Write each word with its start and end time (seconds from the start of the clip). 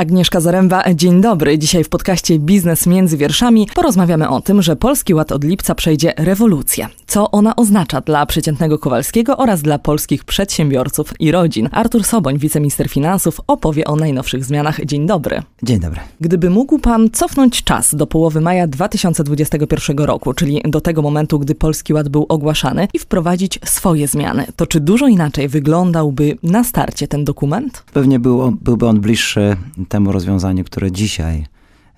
Agnieszka 0.00 0.40
Zaręba, 0.40 0.82
dzień 0.94 1.20
dobry. 1.20 1.58
Dzisiaj 1.58 1.84
w 1.84 1.88
podcaście 1.88 2.38
Biznes 2.38 2.86
między 2.86 3.16
wierszami 3.16 3.68
porozmawiamy 3.74 4.28
o 4.28 4.40
tym, 4.40 4.62
że 4.62 4.76
Polski 4.76 5.14
Ład 5.14 5.32
od 5.32 5.44
lipca 5.44 5.74
przejdzie 5.74 6.12
rewolucję. 6.16 6.88
Co 7.06 7.30
ona 7.30 7.56
oznacza 7.56 8.00
dla 8.00 8.26
przeciętnego 8.26 8.78
Kowalskiego 8.78 9.36
oraz 9.36 9.62
dla 9.62 9.78
polskich 9.78 10.24
przedsiębiorców 10.24 11.20
i 11.20 11.32
rodzin. 11.32 11.68
Artur 11.72 12.04
Soboń, 12.04 12.38
wiceminister 12.38 12.88
finansów, 12.88 13.40
opowie 13.46 13.84
o 13.84 13.96
najnowszych 13.96 14.44
zmianach. 14.44 14.84
Dzień 14.84 15.06
dobry. 15.06 15.42
Dzień 15.62 15.80
dobry. 15.80 16.00
Gdyby 16.20 16.50
mógł 16.50 16.78
pan 16.78 17.10
cofnąć 17.12 17.64
czas 17.64 17.94
do 17.94 18.06
połowy 18.06 18.40
maja 18.40 18.66
2021 18.66 19.98
roku, 19.98 20.32
czyli 20.32 20.62
do 20.64 20.80
tego 20.80 21.02
momentu, 21.02 21.38
gdy 21.38 21.54
Polski 21.54 21.94
Ład 21.94 22.08
był 22.08 22.26
ogłaszany 22.28 22.88
i 22.94 22.98
wprowadzić 22.98 23.58
swoje 23.64 24.08
zmiany, 24.08 24.46
to 24.56 24.66
czy 24.66 24.80
dużo 24.80 25.08
inaczej 25.08 25.48
wyglądałby 25.48 26.38
na 26.42 26.64
starcie 26.64 27.08
ten 27.08 27.24
dokument? 27.24 27.84
Pewnie 27.92 28.18
był, 28.18 28.58
byłby 28.60 28.86
on 28.86 29.00
bliższy 29.00 29.56
temu 29.90 30.12
rozwiązaniu, 30.12 30.64
które 30.64 30.92
dzisiaj 30.92 31.46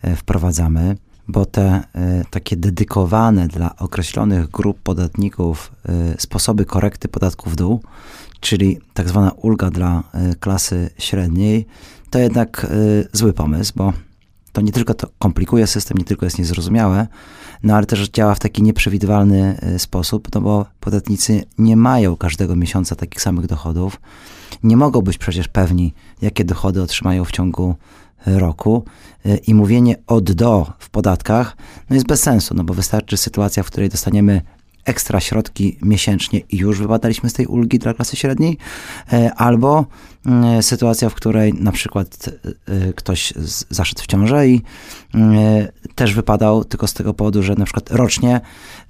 e, 0.02 0.16
wprowadzamy, 0.16 0.96
bo 1.28 1.46
te 1.46 1.62
e, 1.62 2.24
takie 2.30 2.56
dedykowane 2.56 3.48
dla 3.48 3.76
określonych 3.76 4.50
grup 4.50 4.78
podatników 4.82 5.72
e, 5.88 6.20
sposoby 6.20 6.64
korekty 6.64 7.08
podatku 7.08 7.50
w 7.50 7.56
dół, 7.56 7.80
czyli 8.40 8.78
tak 8.94 9.08
zwana 9.08 9.30
ulga 9.30 9.70
dla 9.70 10.02
klasy 10.40 10.90
średniej, 10.98 11.66
to 12.10 12.18
jednak 12.18 12.66
zły 13.12 13.32
pomysł, 13.32 13.72
bo 13.76 13.92
to 14.52 14.60
nie 14.60 14.72
tylko 14.72 14.94
to 14.94 15.08
komplikuje 15.18 15.66
system, 15.66 15.98
nie 15.98 16.04
tylko 16.04 16.26
jest 16.26 16.38
niezrozumiałe, 16.38 17.06
no 17.62 17.76
ale 17.76 17.86
też 17.86 18.08
działa 18.08 18.34
w 18.34 18.38
taki 18.38 18.62
nieprzewidywalny 18.62 19.58
sposób, 19.78 20.28
no 20.34 20.40
bo 20.40 20.66
podatnicy 20.80 21.44
nie 21.58 21.76
mają 21.76 22.16
każdego 22.16 22.56
miesiąca 22.56 22.96
takich 22.96 23.22
samych 23.22 23.46
dochodów. 23.46 24.00
Nie 24.62 24.76
mogą 24.76 25.00
być 25.00 25.18
przecież 25.18 25.48
pewni, 25.48 25.94
jakie 26.22 26.44
dochody 26.44 26.82
otrzymają 26.82 27.24
w 27.24 27.30
ciągu 27.30 27.74
e, 28.26 28.38
roku. 28.38 28.84
E, 29.24 29.36
i 29.36 29.54
mówienie 29.54 29.96
od 30.06 30.32
do 30.32 30.72
w 30.78 30.90
podatkach 30.90 31.56
no 31.90 31.94
jest 31.94 32.06
bez 32.06 32.22
sensu, 32.22 32.54
no 32.54 32.64
bo 32.64 32.74
wystarczy 32.74 33.16
sytuacja, 33.16 33.62
w 33.62 33.66
której 33.66 33.88
dostaniemy 33.88 34.42
ekstra 34.84 35.20
środki 35.20 35.78
miesięcznie 35.82 36.40
i 36.40 36.56
już 36.56 36.78
wypadaliśmy 36.78 37.30
z 37.30 37.32
tej 37.32 37.46
ulgi 37.46 37.78
dla 37.78 37.94
klasy 37.94 38.16
średniej, 38.16 38.58
albo 39.36 39.86
sytuacja, 40.60 41.08
w 41.08 41.14
której 41.14 41.54
na 41.54 41.72
przykład 41.72 42.30
ktoś 42.96 43.32
zaszedł 43.70 44.02
w 44.02 44.06
ciążę 44.06 44.48
i 44.48 44.62
też 45.94 46.14
wypadał 46.14 46.64
tylko 46.64 46.86
z 46.86 46.94
tego 46.94 47.14
powodu, 47.14 47.42
że 47.42 47.54
na 47.54 47.64
przykład 47.64 47.90
rocznie 47.90 48.40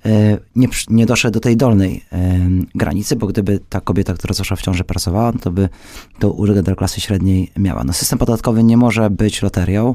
E, 0.06 0.38
nie, 0.56 0.68
nie 0.90 1.06
doszedł 1.06 1.34
do 1.34 1.40
tej 1.40 1.56
dolnej 1.56 2.04
e, 2.12 2.40
granicy, 2.74 3.16
bo 3.16 3.26
gdyby 3.26 3.60
ta 3.68 3.80
kobieta, 3.80 4.14
która 4.14 4.34
zaszła 4.34 4.56
w 4.56 4.62
ciąży 4.62 4.84
pracowała, 4.84 5.32
no 5.32 5.38
to 5.38 5.50
by 5.50 5.68
to 6.18 6.30
ulgę 6.30 6.62
dla 6.62 6.74
klasy 6.74 7.00
średniej 7.00 7.50
miała. 7.56 7.84
No 7.84 7.92
system 7.92 8.18
podatkowy 8.18 8.64
nie 8.64 8.76
może 8.76 9.10
być 9.10 9.42
loterią, 9.42 9.94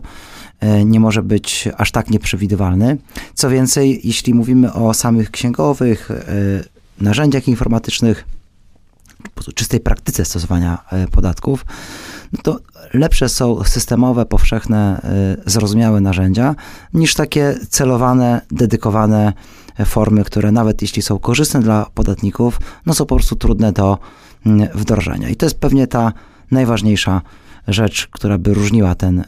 e, 0.60 0.86
nie 0.86 1.00
może 1.00 1.24
być 1.24 1.70
aż 1.78 1.92
tak 1.92 2.10
nieprzewidywalny. 2.10 2.98
Co 3.34 3.50
więcej, 3.50 4.02
jeśli 4.04 4.34
mówimy 4.34 4.74
o 4.74 4.94
samych 4.94 5.32
księgowych, 5.32 6.10
narzędziach 7.02 7.48
informatycznych, 7.48 8.26
czystej 9.56 9.80
praktyce 9.80 10.26
stosowania 10.26 10.78
podatków, 11.12 11.66
no 12.34 12.40
to 12.44 12.60
lepsze 12.94 13.30
są 13.30 13.64
systemowe, 13.64 14.26
powszechne, 14.26 15.02
zrozumiałe 15.46 16.02
narzędzia 16.02 16.56
niż 16.94 17.14
takie 17.14 17.56
celowane, 17.70 18.42
dedykowane 18.52 19.34
formy, 19.86 20.24
które 20.24 20.52
nawet 20.52 20.82
jeśli 20.82 21.02
są 21.02 21.20
korzystne 21.20 21.60
dla 21.60 21.86
podatników, 21.94 22.60
no 22.86 22.94
są 22.94 23.06
po 23.06 23.16
prostu 23.16 23.36
trudne 23.36 23.72
do 23.72 23.98
mm, 24.46 24.68
wdrożenia. 24.76 25.30
I 25.30 25.36
to 25.36 25.46
jest 25.46 25.60
pewnie 25.60 25.88
ta 25.88 26.14
najważniejsza 26.52 27.22
rzecz, 27.68 28.08
która 28.08 28.38
by 28.38 28.54
różniła 28.54 28.96
ten 28.96 29.24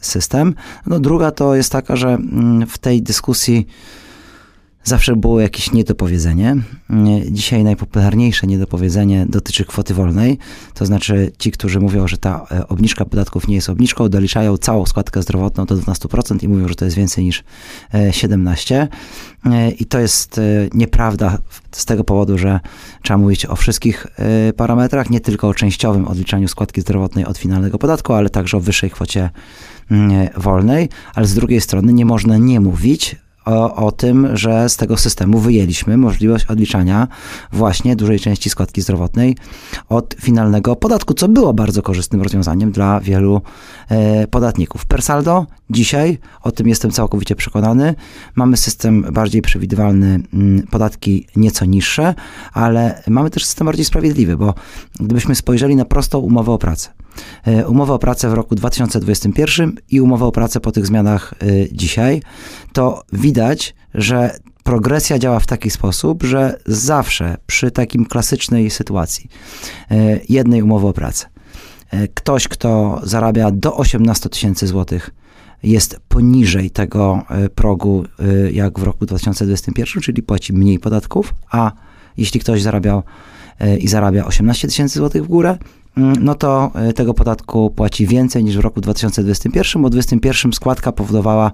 system. 0.00 0.54
No 0.86 1.00
druga 1.00 1.30
to 1.30 1.54
jest 1.54 1.72
taka, 1.72 1.96
że 1.96 2.08
mm, 2.08 2.66
w 2.66 2.78
tej 2.78 3.02
dyskusji 3.02 3.66
zawsze 4.86 5.16
było 5.16 5.40
jakieś 5.40 5.72
niedopowiedzenie. 5.72 6.56
Dzisiaj 7.30 7.64
najpopularniejsze 7.64 8.46
niedopowiedzenie 8.46 9.26
dotyczy 9.28 9.64
kwoty 9.64 9.94
wolnej, 9.94 10.38
to 10.74 10.86
znaczy 10.86 11.32
ci, 11.38 11.50
którzy 11.50 11.80
mówią, 11.80 12.08
że 12.08 12.18
ta 12.18 12.46
e, 12.50 12.68
obniżka 12.68 13.04
podatków 13.04 13.48
nie 13.48 13.54
jest 13.54 13.70
obniżką, 13.70 14.08
doliczają 14.08 14.56
całą 14.56 14.86
składkę 14.86 15.22
zdrowotną 15.22 15.64
do 15.64 15.76
12% 15.76 16.44
i 16.44 16.48
mówią, 16.48 16.68
że 16.68 16.74
to 16.74 16.84
jest 16.84 16.96
więcej 16.96 17.24
niż 17.24 17.44
17%. 17.92 18.74
E, 18.74 18.88
e, 19.46 19.70
I 19.70 19.84
to 19.84 19.98
jest 19.98 20.40
nieprawda 20.74 21.38
z 21.72 21.84
tego 21.84 22.04
powodu, 22.04 22.38
że 22.38 22.60
trzeba 23.02 23.18
mówić 23.18 23.46
o 23.46 23.56
wszystkich 23.56 24.06
parametrach, 24.56 25.10
nie 25.10 25.20
tylko 25.20 25.48
o 25.48 25.54
częściowym 25.54 26.08
odliczaniu 26.08 26.48
składki 26.48 26.80
zdrowotnej 26.80 27.24
od 27.24 27.38
finalnego 27.38 27.78
podatku, 27.78 28.12
ale 28.12 28.30
także 28.30 28.56
o 28.56 28.60
wyższej 28.60 28.90
kwocie 28.90 29.30
mm, 29.90 30.28
wolnej, 30.36 30.88
ale 31.14 31.26
z 31.26 31.34
drugiej 31.34 31.60
strony 31.60 31.92
nie 31.92 32.04
można 32.04 32.38
nie 32.38 32.60
mówić 32.60 33.16
o, 33.46 33.86
o, 33.86 33.92
tym, 33.92 34.36
że 34.36 34.68
z 34.68 34.76
tego 34.76 34.96
systemu 34.96 35.38
wyjęliśmy 35.38 35.96
możliwość 35.96 36.46
odliczania 36.46 37.08
właśnie 37.52 37.96
dużej 37.96 38.20
części 38.20 38.50
składki 38.50 38.80
zdrowotnej 38.82 39.36
od 39.88 40.14
finalnego 40.20 40.76
podatku, 40.76 41.14
co 41.14 41.28
było 41.28 41.54
bardzo 41.54 41.82
korzystnym 41.82 42.22
rozwiązaniem 42.22 42.72
dla 42.72 43.00
wielu 43.00 43.40
e, 43.88 44.26
podatników. 44.26 44.86
Per 44.86 45.02
saldo 45.02 45.46
dzisiaj, 45.70 46.18
o 46.42 46.52
tym 46.52 46.68
jestem 46.68 46.90
całkowicie 46.90 47.36
przekonany, 47.36 47.94
mamy 48.34 48.56
system 48.56 49.02
bardziej 49.12 49.42
przewidywalny, 49.42 50.20
mm, 50.32 50.66
podatki 50.70 51.26
nieco 51.36 51.64
niższe, 51.64 52.14
ale 52.52 53.02
mamy 53.08 53.30
też 53.30 53.44
system 53.44 53.64
bardziej 53.64 53.84
sprawiedliwy, 53.84 54.36
bo 54.36 54.54
gdybyśmy 55.00 55.34
spojrzeli 55.34 55.76
na 55.76 55.84
prostą 55.84 56.18
umowę 56.18 56.52
o 56.52 56.58
pracę, 56.58 56.90
E, 57.46 57.66
umowę 57.66 57.94
o 57.94 57.98
pracę 57.98 58.30
w 58.30 58.34
roku 58.34 58.54
2021 58.54 59.76
i 59.90 60.00
umowę 60.00 60.26
o 60.26 60.32
pracę 60.32 60.60
po 60.60 60.72
tych 60.72 60.86
zmianach 60.86 61.34
e, 61.42 61.46
dzisiaj, 61.72 62.22
to 62.72 63.02
widać, 63.12 63.74
że 63.94 64.38
progresja 64.64 65.18
działa 65.18 65.40
w 65.40 65.46
taki 65.46 65.70
sposób, 65.70 66.22
że 66.22 66.58
zawsze 66.66 67.36
przy 67.46 67.70
takim 67.70 68.06
klasycznej 68.06 68.70
sytuacji 68.70 69.30
e, 69.90 70.20
jednej 70.28 70.62
umowy 70.62 70.86
o 70.86 70.92
pracę, 70.92 71.26
ktoś, 72.14 72.48
kto 72.48 73.00
zarabia 73.02 73.50
do 73.50 73.76
18 73.76 74.28
tysięcy 74.28 74.66
złotych, 74.66 75.10
jest 75.62 76.00
poniżej 76.08 76.70
tego 76.70 77.22
progu 77.54 78.04
jak 78.52 78.78
w 78.78 78.82
roku 78.82 79.06
2021, 79.06 80.02
czyli 80.02 80.22
płaci 80.22 80.52
mniej 80.52 80.78
podatków, 80.78 81.34
a 81.50 81.72
jeśli 82.16 82.40
ktoś 82.40 82.62
zarabiał 82.62 83.02
i 83.80 83.88
zarabia 83.88 84.24
18 84.24 84.68
tysięcy 84.68 84.98
złotych 84.98 85.24
w 85.24 85.26
górę, 85.26 85.58
no 85.96 86.34
to 86.34 86.70
e, 86.74 86.92
tego 86.92 87.14
podatku 87.14 87.70
płaci 87.70 88.06
więcej 88.06 88.44
niż 88.44 88.56
w 88.56 88.60
roku 88.60 88.80
2021, 88.80 89.82
bo 89.82 89.88
w 89.88 89.90
2021 89.90 90.52
składka 90.52 90.92
powodowała, 90.92 91.52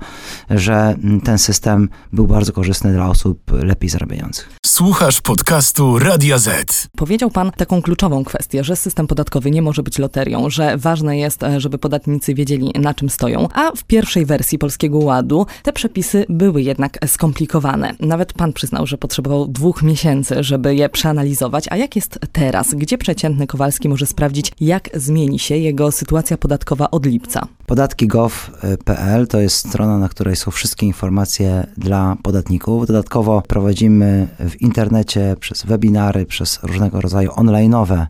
że 0.50 0.74
mm, 0.74 1.20
ten 1.20 1.38
system 1.38 1.88
był 2.12 2.26
bardzo 2.26 2.52
korzystny 2.52 2.92
dla 2.92 3.08
osób 3.08 3.38
lepiej 3.52 3.90
zarabiających. 3.90 4.50
Słuchasz 4.66 5.20
podcastu 5.20 5.98
Radia 5.98 6.38
Z. 6.38 6.88
Powiedział 6.96 7.30
pan 7.30 7.50
taką 7.56 7.82
kluczową 7.82 8.24
kwestię, 8.24 8.64
że 8.64 8.76
system 8.76 9.06
podatkowy 9.06 9.50
nie 9.50 9.62
może 9.62 9.82
być 9.82 9.98
loterią, 9.98 10.50
że 10.50 10.76
ważne 10.76 11.18
jest, 11.18 11.42
e, 11.42 11.60
żeby 11.60 11.78
podatnicy 11.78 12.34
wiedzieli 12.34 12.70
na 12.74 12.94
czym 12.94 13.10
stoją, 13.10 13.48
a 13.54 13.70
w 13.76 13.84
pierwszej 13.84 14.26
wersji 14.26 14.58
Polskiego 14.58 14.98
Ładu 14.98 15.46
te 15.62 15.72
przepisy 15.72 16.26
były 16.28 16.62
jednak 16.62 16.98
skomplikowane. 17.06 17.94
Nawet 18.00 18.32
pan 18.32 18.52
przyznał, 18.52 18.86
że 18.86 18.98
potrzebował 18.98 19.48
dwóch 19.48 19.82
miesięcy, 19.82 20.42
żeby 20.44 20.74
je 20.74 20.88
przeanalizować, 20.88 21.64
a 21.70 21.76
jak 21.76 21.96
jest 21.96 22.18
teraz? 22.32 22.74
Gdzie 22.74 22.98
przeciętny 22.98 23.46
Kowalski 23.46 23.88
może 23.88 24.06
sprawdzić 24.06 24.31
sprawdzić, 24.32 24.52
jak 24.60 24.90
zmieni 24.94 25.38
się 25.38 25.56
jego 25.56 25.92
sytuacja 25.92 26.36
podatkowa 26.36 26.90
od 26.90 27.06
lipca. 27.06 27.46
Podatki.gov.pl 27.66 29.26
to 29.26 29.40
jest 29.40 29.68
strona, 29.68 29.98
na 29.98 30.08
której 30.08 30.36
są 30.36 30.50
wszystkie 30.50 30.86
informacje 30.86 31.66
dla 31.76 32.16
podatników. 32.22 32.86
Dodatkowo 32.86 33.42
prowadzimy 33.48 34.28
w 34.38 34.62
internecie 34.62 35.36
przez 35.40 35.66
webinary, 35.66 36.26
przez 36.26 36.58
różnego 36.62 37.00
rodzaju 37.00 37.30
online'owe 37.30 38.06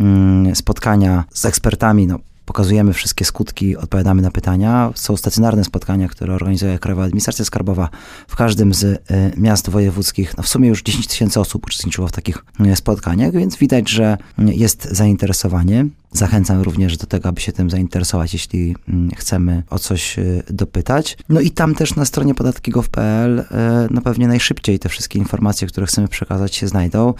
mm, 0.00 0.56
spotkania 0.56 1.24
z 1.32 1.44
ekspertami, 1.44 2.06
no, 2.06 2.18
pokazujemy 2.50 2.92
wszystkie 2.92 3.24
skutki, 3.24 3.76
odpowiadamy 3.76 4.22
na 4.22 4.30
pytania. 4.30 4.92
Są 4.94 5.16
stacjonarne 5.16 5.64
spotkania, 5.64 6.08
które 6.08 6.34
organizuje 6.34 6.78
Krajowa 6.78 7.04
Administracja 7.04 7.44
Skarbowa 7.44 7.88
w 8.28 8.36
każdym 8.36 8.74
z 8.74 8.84
y, 8.84 8.98
miast 9.36 9.70
wojewódzkich. 9.70 10.36
No 10.36 10.42
w 10.42 10.48
sumie 10.48 10.68
już 10.68 10.82
10 10.82 11.06
tysięcy 11.06 11.40
osób 11.40 11.66
uczestniczyło 11.66 12.08
w 12.08 12.12
takich 12.12 12.44
y, 12.66 12.76
spotkaniach, 12.76 13.32
więc 13.32 13.56
widać, 13.56 13.90
że 13.90 14.18
jest 14.38 14.88
zainteresowanie. 14.90 15.86
Zachęcam 16.12 16.62
również 16.62 16.96
do 16.96 17.06
tego, 17.06 17.28
aby 17.28 17.40
się 17.40 17.52
tym 17.52 17.70
zainteresować, 17.70 18.32
jeśli 18.32 18.76
mm, 18.88 19.10
chcemy 19.16 19.62
o 19.70 19.78
coś 19.78 20.18
y, 20.18 20.42
dopytać. 20.50 21.18
No 21.28 21.40
i 21.40 21.50
tam 21.50 21.74
też 21.74 21.96
na 21.96 22.04
stronie 22.04 22.34
podatki.gov.pl 22.34 23.44
no 23.90 24.00
pewnie 24.00 24.28
najszybciej 24.28 24.78
te 24.78 24.88
wszystkie 24.88 25.18
informacje, 25.18 25.68
które 25.68 25.86
chcemy 25.86 26.08
przekazać 26.08 26.54
się 26.54 26.68
znajdą. 26.68 27.14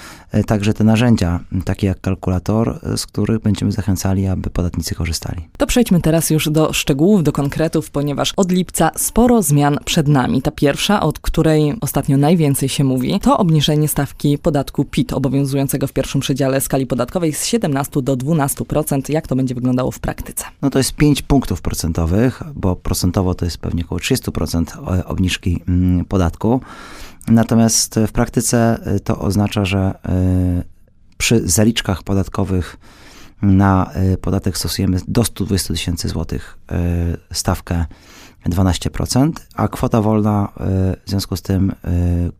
Także 0.46 0.74
te 0.74 0.84
narzędzia, 0.84 1.40
takie 1.64 1.86
jak 1.86 2.00
kalkulator, 2.00 2.80
z 2.96 3.06
których 3.06 3.40
będziemy 3.40 3.72
zachęcali, 3.72 4.26
aby 4.26 4.50
podatnicy 4.50 4.94
korzystali. 4.94 5.48
To 5.58 5.66
przejdźmy 5.66 6.00
teraz 6.00 6.30
już 6.30 6.50
do 6.50 6.72
szczegółów, 6.72 7.22
do 7.22 7.32
konkretów, 7.32 7.90
ponieważ 7.90 8.32
od 8.36 8.52
lipca 8.52 8.90
sporo 8.96 9.42
zmian 9.42 9.78
przed 9.84 10.08
nami. 10.08 10.42
Ta 10.42 10.50
pierwsza, 10.50 11.02
od 11.02 11.18
której 11.18 11.74
ostatnio 11.80 12.16
najwięcej 12.16 12.68
się 12.68 12.84
mówi, 12.84 13.20
to 13.20 13.38
obniżenie 13.38 13.88
stawki 13.88 14.38
podatku 14.38 14.84
PIT 14.84 15.12
obowiązującego 15.12 15.86
w 15.86 15.92
pierwszym 15.92 16.20
przedziale 16.20 16.60
skali 16.60 16.86
podatkowej 16.86 17.32
z 17.32 17.46
17 17.46 18.02
do 18.02 18.16
12%. 18.16 18.79
15%. 18.82 19.12
Jak 19.12 19.26
to 19.26 19.36
będzie 19.36 19.54
wyglądało 19.54 19.90
w 19.90 19.98
praktyce? 19.98 20.44
No 20.62 20.70
to 20.70 20.78
jest 20.78 20.92
5 20.92 21.22
punktów 21.22 21.62
procentowych, 21.62 22.42
bo 22.54 22.76
procentowo 22.76 23.34
to 23.34 23.44
jest 23.44 23.58
pewnie 23.58 23.84
około 23.84 23.98
30% 23.98 25.02
obniżki 25.04 25.62
mm, 25.68 26.04
podatku. 26.04 26.60
Natomiast 27.28 28.00
w 28.06 28.12
praktyce 28.12 28.78
to 29.04 29.18
oznacza, 29.18 29.64
że 29.64 29.94
przy 31.18 31.48
zaliczkach 31.48 32.02
podatkowych 32.02 32.76
na 33.42 33.90
podatek 34.20 34.58
stosujemy 34.58 35.00
do 35.08 35.24
120 35.24 35.74
tysięcy 35.74 36.08
złotych 36.08 36.58
stawkę 37.32 37.86
12%, 38.46 39.32
a 39.54 39.68
kwota 39.68 40.02
wolna 40.02 40.52
w 41.06 41.10
związku 41.10 41.36
z 41.36 41.42
tym 41.42 41.72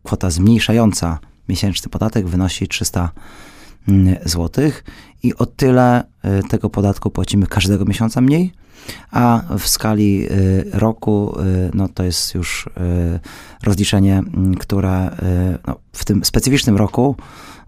kwota 0.02 0.30
zmniejszająca 0.30 1.18
miesięczny 1.48 1.90
podatek 1.90 2.28
wynosi 2.28 2.68
300 2.68 3.10
mm, 3.88 4.16
zł 4.24 4.70
i 5.22 5.34
o 5.34 5.46
tyle 5.46 6.02
y, 6.24 6.48
tego 6.48 6.70
podatku 6.70 7.10
płacimy 7.10 7.46
każdego 7.46 7.84
miesiąca 7.84 8.20
mniej, 8.20 8.52
a 9.10 9.42
w 9.58 9.68
skali 9.68 10.26
y, 10.32 10.64
roku 10.72 11.40
y, 11.40 11.70
no 11.74 11.88
to 11.88 12.04
jest 12.04 12.34
już 12.34 12.68
rozliczenie, 13.62 14.18
mm, 14.18 14.54
które 14.54 15.10
no, 15.66 15.76
w 15.92 16.04
tym 16.04 16.24
specyficznym 16.24 16.76
roku 16.76 17.16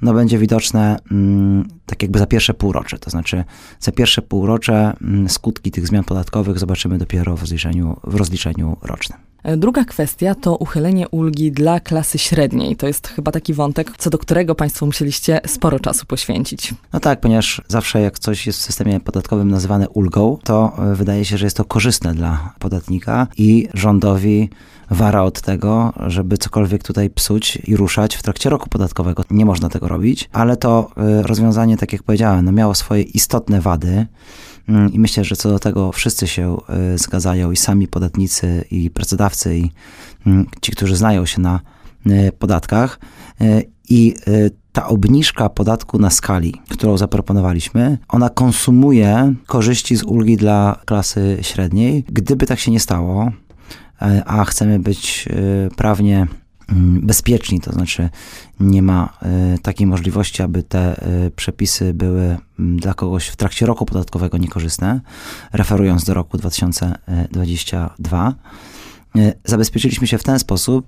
no, 0.03 0.15
będzie 0.15 0.39
widoczne 0.39 0.99
mm, 1.11 1.69
tak 1.87 2.03
jakby 2.03 2.19
za 2.19 2.27
pierwsze 2.27 2.55
półrocze. 2.55 2.99
To 2.99 3.11
znaczy 3.11 3.45
za 3.81 3.93
pierwsze 3.93 4.23
półrocze 4.23 4.97
skutki 5.29 5.71
tych 5.71 5.87
zmian 5.87 6.05
podatkowych 6.05 6.59
zobaczymy 6.59 6.99
dopiero 6.99 7.37
w 7.37 7.41
rozliczeniu, 7.41 7.97
w 8.05 8.15
rozliczeniu 8.15 8.77
rocznym. 8.83 9.32
Druga 9.57 9.85
kwestia 9.85 10.35
to 10.35 10.57
uchylenie 10.57 11.09
ulgi 11.09 11.53
dla 11.53 11.81
klasy 11.81 12.19
średniej. 12.19 12.77
To 12.77 12.87
jest 12.87 13.09
chyba 13.09 13.33
taki 13.33 13.55
wątek, 13.55 13.93
co 13.99 14.11
do 14.11 14.19
którego 14.19 14.55
Państwo 14.55 14.87
musieliście 14.87 15.41
sporo 15.47 15.81
czasu 15.81 16.07
poświęcić. 16.07 16.75
No 16.93 17.01
tak, 17.01 17.21
ponieważ 17.21 17.63
zawsze 17.69 18.01
jak 18.01 18.19
coś 18.19 18.47
jest 18.47 18.59
w 18.59 18.63
systemie 18.63 19.01
podatkowym 19.01 19.51
nazywane 19.51 19.89
ulgą, 19.89 20.39
to 20.45 20.73
e, 20.79 20.95
wydaje 20.95 21.25
się, 21.25 21.39
że 21.39 21.47
jest 21.47 21.57
to 21.57 21.65
korzystne 21.65 22.15
dla 22.15 22.55
podatnika 22.59 23.27
i 23.37 23.69
rządowi 23.75 24.51
wara 24.91 25.23
od 25.23 25.41
tego, 25.41 25.93
żeby 26.07 26.39
cokolwiek 26.39 26.83
tutaj 26.83 27.11
psuć 27.11 27.59
i 27.65 27.77
ruszać 27.77 28.17
w 28.17 28.23
trakcie 28.23 28.51
roku 28.51 28.69
podatkowego. 28.69 29.25
Nie 29.31 29.45
można 29.45 29.69
tego 29.69 29.89
robić, 29.89 30.29
ale 30.33 30.57
to 30.57 30.91
e, 30.97 31.23
rozwiązanie, 31.23 31.77
tak 31.77 31.93
jak 31.93 32.03
powiedziałem, 32.03 32.45
no 32.45 32.53
miało 32.53 32.75
swoje 32.75 33.03
istotne 33.03 33.61
wady. 33.61 34.07
Mm, 34.69 34.93
I 34.93 34.99
myślę, 34.99 35.25
że 35.25 35.37
co 35.37 35.49
do 35.49 35.59
tego 35.59 35.93
wszyscy 35.93 36.27
się 36.27 36.57
y, 36.95 36.99
zgadzają 36.99 37.53
i 37.53 37.57
sami 37.57 37.89
podatnicy, 37.89 38.65
i 38.71 38.91
pracodawcy, 38.91 39.59
i 39.59 39.71
mm, 40.27 40.47
ci, 40.61 40.73
którzy 40.73 40.97
znają 40.97 41.27
się 41.27 41.41
na 41.41 41.61
y, 42.07 42.33
podatkach. 42.39 42.99
Y, 43.41 43.71
I 43.89 44.15
ta 44.73 44.87
obniżka 44.87 45.49
podatku 45.49 45.99
na 45.99 46.11
skali, 46.11 46.55
którą 46.69 46.99
zaproponowaliśmy, 46.99 47.99
ona 48.09 48.29
konsumuje 48.29 49.35
korzyści 49.47 49.97
z 49.97 50.03
ulgi 50.03 50.37
dla 50.37 50.81
klasy 50.85 51.39
średniej. 51.43 52.05
Gdyby 52.09 52.47
tak 52.47 52.59
się 52.59 52.71
nie 52.71 52.81
stało, 52.81 53.33
a 54.27 54.45
chcemy 54.45 54.79
być 54.79 55.29
prawnie 55.77 56.27
bezpieczni, 57.03 57.61
to 57.61 57.73
znaczy 57.73 58.11
nie 58.61 58.83
ma 58.83 59.19
e, 59.23 59.59
takiej 59.59 59.87
możliwości, 59.87 60.43
aby 60.43 60.63
te 60.63 61.03
e, 61.03 61.31
przepisy 61.31 61.95
były 61.95 62.37
mm, 62.59 62.81
dla 62.81 62.95
kogoś 62.95 63.27
w 63.29 63.37
trakcie 63.37 63.67
roku 63.67 63.87
podatkowego 63.87 64.39
niekorzystne, 64.39 65.01
referując 65.53 66.05
do 66.05 66.15
roku 66.15 66.39
2022. 66.39 68.35
E, 69.17 69.33
zabezpieczyliśmy 69.45 70.07
się 70.07 70.19
w 70.19 70.23
ten 70.23 70.39
sposób, 70.39 70.87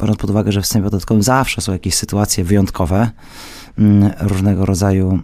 biorąc 0.00 0.18
pod 0.18 0.30
uwagę, 0.30 0.52
że 0.52 0.60
w 0.60 0.66
systemie 0.66 0.84
podatkowym 0.84 1.22
zawsze 1.22 1.60
są 1.60 1.72
jakieś 1.72 1.94
sytuacje 1.94 2.44
wyjątkowe, 2.44 3.10
mm, 3.78 4.10
różnego 4.20 4.66
rodzaju 4.66 5.18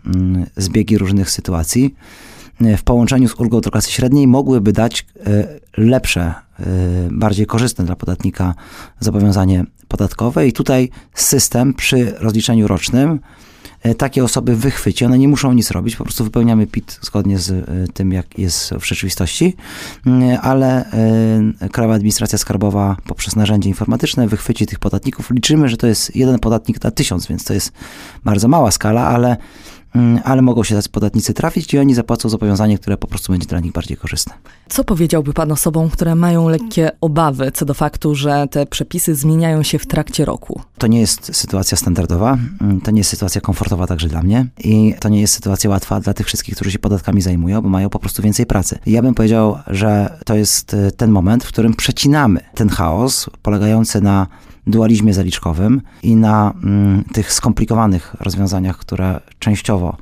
zbiegi 0.57 0.99
różnych 0.99 1.31
sytuacji, 1.31 1.95
w 2.61 2.83
połączeniu 2.83 3.29
z 3.29 3.35
ulgą 3.35 3.61
do 3.61 3.71
klasy 3.71 3.93
średniej 3.93 4.27
mogłyby 4.27 4.73
dać 4.73 5.07
lepsze, 5.77 6.35
bardziej 7.11 7.47
korzystne 7.47 7.85
dla 7.85 7.97
podatnika 7.97 8.55
zobowiązanie 9.01 9.65
podatkowe 9.97 10.49
i 10.49 10.53
tutaj 10.53 10.91
system 11.15 11.75
przy 11.75 12.15
rozliczeniu 12.19 12.69
rocznym 12.69 13.21
e, 13.83 13.95
takie 13.95 14.25
osoby 14.25 14.57
wychwyci. 14.57 15.05
One 15.05 15.19
nie 15.19 15.29
muszą 15.29 15.53
nic 15.53 15.71
robić, 15.71 15.97
po 15.97 16.05
prostu 16.05 16.25
wypełniamy 16.25 16.67
PIT 16.67 16.99
zgodnie 17.03 17.39
z 17.39 17.51
e, 17.51 17.93
tym, 17.95 18.13
jak 18.13 18.39
jest 18.39 18.71
w 18.71 18.87
rzeczywistości, 18.87 19.57
mm, 20.07 20.39
ale 20.43 20.91
e, 21.63 21.69
Krajowa 21.69 21.95
Administracja 21.95 22.39
Skarbowa 22.39 22.97
poprzez 23.07 23.37
narzędzie 23.37 23.69
informatyczne 23.69 24.29
wychwyci 24.29 24.67
tych 24.67 24.79
podatników. 24.79 25.31
Liczymy, 25.31 25.69
że 25.69 25.77
to 25.77 25.87
jest 25.87 26.17
jeden 26.17 26.39
podatnik 26.39 26.85
na 26.85 26.91
tysiąc, 26.91 27.27
więc 27.27 27.45
to 27.45 27.55
jest 27.55 27.73
bardzo 28.25 28.49
mała 28.49 28.71
skala, 28.71 29.07
ale 29.07 29.37
ale 30.25 30.43
mogą 30.43 30.65
się 30.65 30.75
tacy 30.75 30.89
podatnicy 30.89 31.35
trafić 31.35 31.75
i 31.75 31.79
oni 31.79 31.95
zapłacą 31.95 32.29
zobowiązanie, 32.29 32.79
które 32.79 32.97
po 32.97 33.07
prostu 33.07 33.33
będzie 33.33 33.47
dla 33.47 33.61
nich 33.61 33.73
bardziej 33.73 33.97
korzystne. 33.97 34.35
Co 34.69 34.85
powiedziałby 34.85 35.33
Pan 35.33 35.53
osobom, 35.53 35.91
które 35.91 36.15
mają 36.15 36.49
lekkie 36.49 36.91
obawy 37.01 37.51
co 37.55 37.65
do 37.65 37.75
faktu, 37.75 38.15
że 38.15 38.47
te 38.51 38.67
przepisy 38.67 39.15
zmieniają 39.15 39.63
się 39.63 39.79
w 39.79 39.87
trakcie 39.87 40.25
roku? 40.25 40.61
To 40.79 40.87
nie 40.87 41.01
jest 41.01 41.37
sytuacja 41.37 41.77
standardowa, 41.77 42.39
mm, 42.61 42.81
to 42.81 42.91
nie 42.91 43.01
jest 43.01 43.11
sytuacja 43.11 43.41
komfortowa 43.41 43.87
także 43.87 44.09
dla 44.09 44.23
mnie 44.23 44.47
i 44.59 44.95
to 45.01 45.09
nie 45.09 45.21
jest 45.21 45.35
sytuacja 45.35 45.71
łatwa 45.71 46.01
dla 46.01 46.15
tych 46.15 46.27
wszystkich, 46.27 46.55
którzy 46.55 46.71
się 46.71 46.79
podatkami 46.79 47.23
zajmują, 47.23 47.63
bo 47.63 47.69
mają 47.69 47.91
po 47.91 47.99
prostu 47.99 48.23
więcej 48.23 48.47
pracy. 48.47 48.79
Ja 48.87 49.03
bym 49.03 49.15
powiedział, 49.15 49.59
że 49.67 50.19
to 50.25 50.35
jest 50.35 50.75
e, 50.75 50.91
ten 50.91 51.11
moment, 51.11 51.45
w 51.45 51.49
którym 51.49 51.75
przecinamy 51.75 52.41
ten 52.55 52.69
chaos 52.69 53.31
polegający 53.43 54.01
na 54.01 54.27
dualizmie 54.67 55.15
zaliczkowym 55.15 55.83
i 56.03 56.17
na 56.17 56.55
mm, 56.63 57.05
tych 57.13 57.33
skomplikowanych 57.33 58.17
rozwiązaniach, 58.21 58.79
które 58.79 59.21
częściowo 59.39 59.97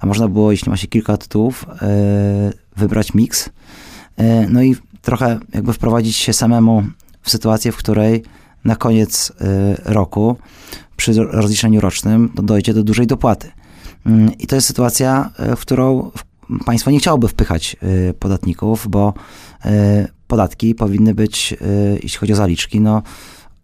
A 0.00 0.06
można 0.06 0.28
było, 0.28 0.50
jeśli 0.50 0.70
ma 0.70 0.76
się 0.76 0.86
kilka 0.86 1.16
tytułów, 1.16 1.66
wybrać 2.76 3.14
miks. 3.14 3.50
No 4.48 4.62
i 4.62 4.76
trochę 5.02 5.38
jakby 5.54 5.72
wprowadzić 5.72 6.16
się 6.16 6.32
samemu 6.32 6.82
w 7.22 7.30
sytuację, 7.30 7.72
w 7.72 7.76
której 7.76 8.22
na 8.64 8.76
koniec 8.76 9.32
roku 9.84 10.36
przy 10.96 11.24
rozliczeniu 11.24 11.80
rocznym 11.80 12.32
dojdzie 12.34 12.74
do 12.74 12.82
dużej 12.82 13.06
dopłaty. 13.06 13.50
Mm, 14.06 14.38
I 14.38 14.46
to 14.46 14.54
jest 14.54 14.66
sytuacja, 14.66 15.30
e, 15.38 15.56
w 15.56 15.60
którą 15.60 16.10
państwo 16.66 16.90
nie 16.90 16.98
chciałoby 16.98 17.28
wpychać 17.28 17.76
e, 18.10 18.14
podatników, 18.14 18.88
bo 18.88 19.14
podatki 20.26 20.74
powinny 20.74 21.14
być, 21.14 21.54
jeśli 22.02 22.18
chodzi 22.18 22.32
o 22.32 22.36
zaliczki, 22.36 22.80
no, 22.80 23.02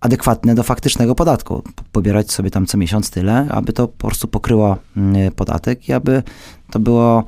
adekwatne 0.00 0.54
do 0.54 0.62
faktycznego 0.62 1.14
podatku. 1.14 1.62
Pobierać 1.92 2.32
sobie 2.32 2.50
tam 2.50 2.66
co 2.66 2.78
miesiąc 2.78 3.10
tyle, 3.10 3.46
aby 3.50 3.72
to 3.72 3.88
po 3.88 4.06
prostu 4.06 4.28
pokryło 4.28 4.76
mm, 4.96 5.32
podatek 5.32 5.88
i 5.88 5.92
aby 5.92 6.22
to 6.70 6.78
było 6.78 7.24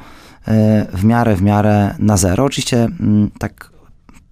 w 0.93 1.05
miarę, 1.05 1.37
w 1.37 1.43
miarę 1.43 1.95
na 1.99 2.17
zero. 2.17 2.45
Oczywiście 2.45 2.85
mm, 2.85 3.31
tak 3.39 3.71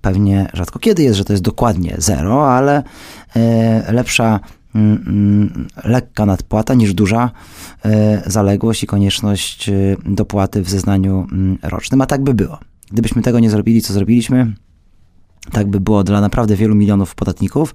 pewnie 0.09 0.49
rzadko 0.53 0.79
kiedy 0.79 1.03
jest, 1.03 1.17
że 1.17 1.25
to 1.25 1.33
jest 1.33 1.43
dokładnie 1.43 1.95
zero, 1.99 2.53
ale 2.53 2.83
lepsza 3.89 4.41
Mm, 4.75 5.05
mm, 5.07 5.67
lekka 5.85 6.27
nadpłata 6.27 6.75
niż 6.75 6.95
duża 6.95 7.31
e, 7.85 8.23
zaległość 8.27 8.83
i 8.83 8.87
konieczność 8.87 9.69
e, 9.69 9.73
dopłaty 10.05 10.63
w 10.63 10.71
zeznaniu 10.71 11.27
mm, 11.33 11.59
rocznym, 11.63 12.01
a 12.01 12.07
tak 12.07 12.23
by 12.23 12.35
było. 12.35 12.59
Gdybyśmy 12.91 13.23
tego 13.23 13.41
nie 13.41 13.51
zrobili, 13.51 13.83
co 13.83 13.93
zrobiliśmy, 13.93 14.53
tak 15.53 15.67
by 15.67 15.81
było 15.81 16.05
dla 16.05 16.21
naprawdę 16.21 16.57
wielu 16.57 16.75
milionów 16.75 17.15
podatników. 17.15 17.75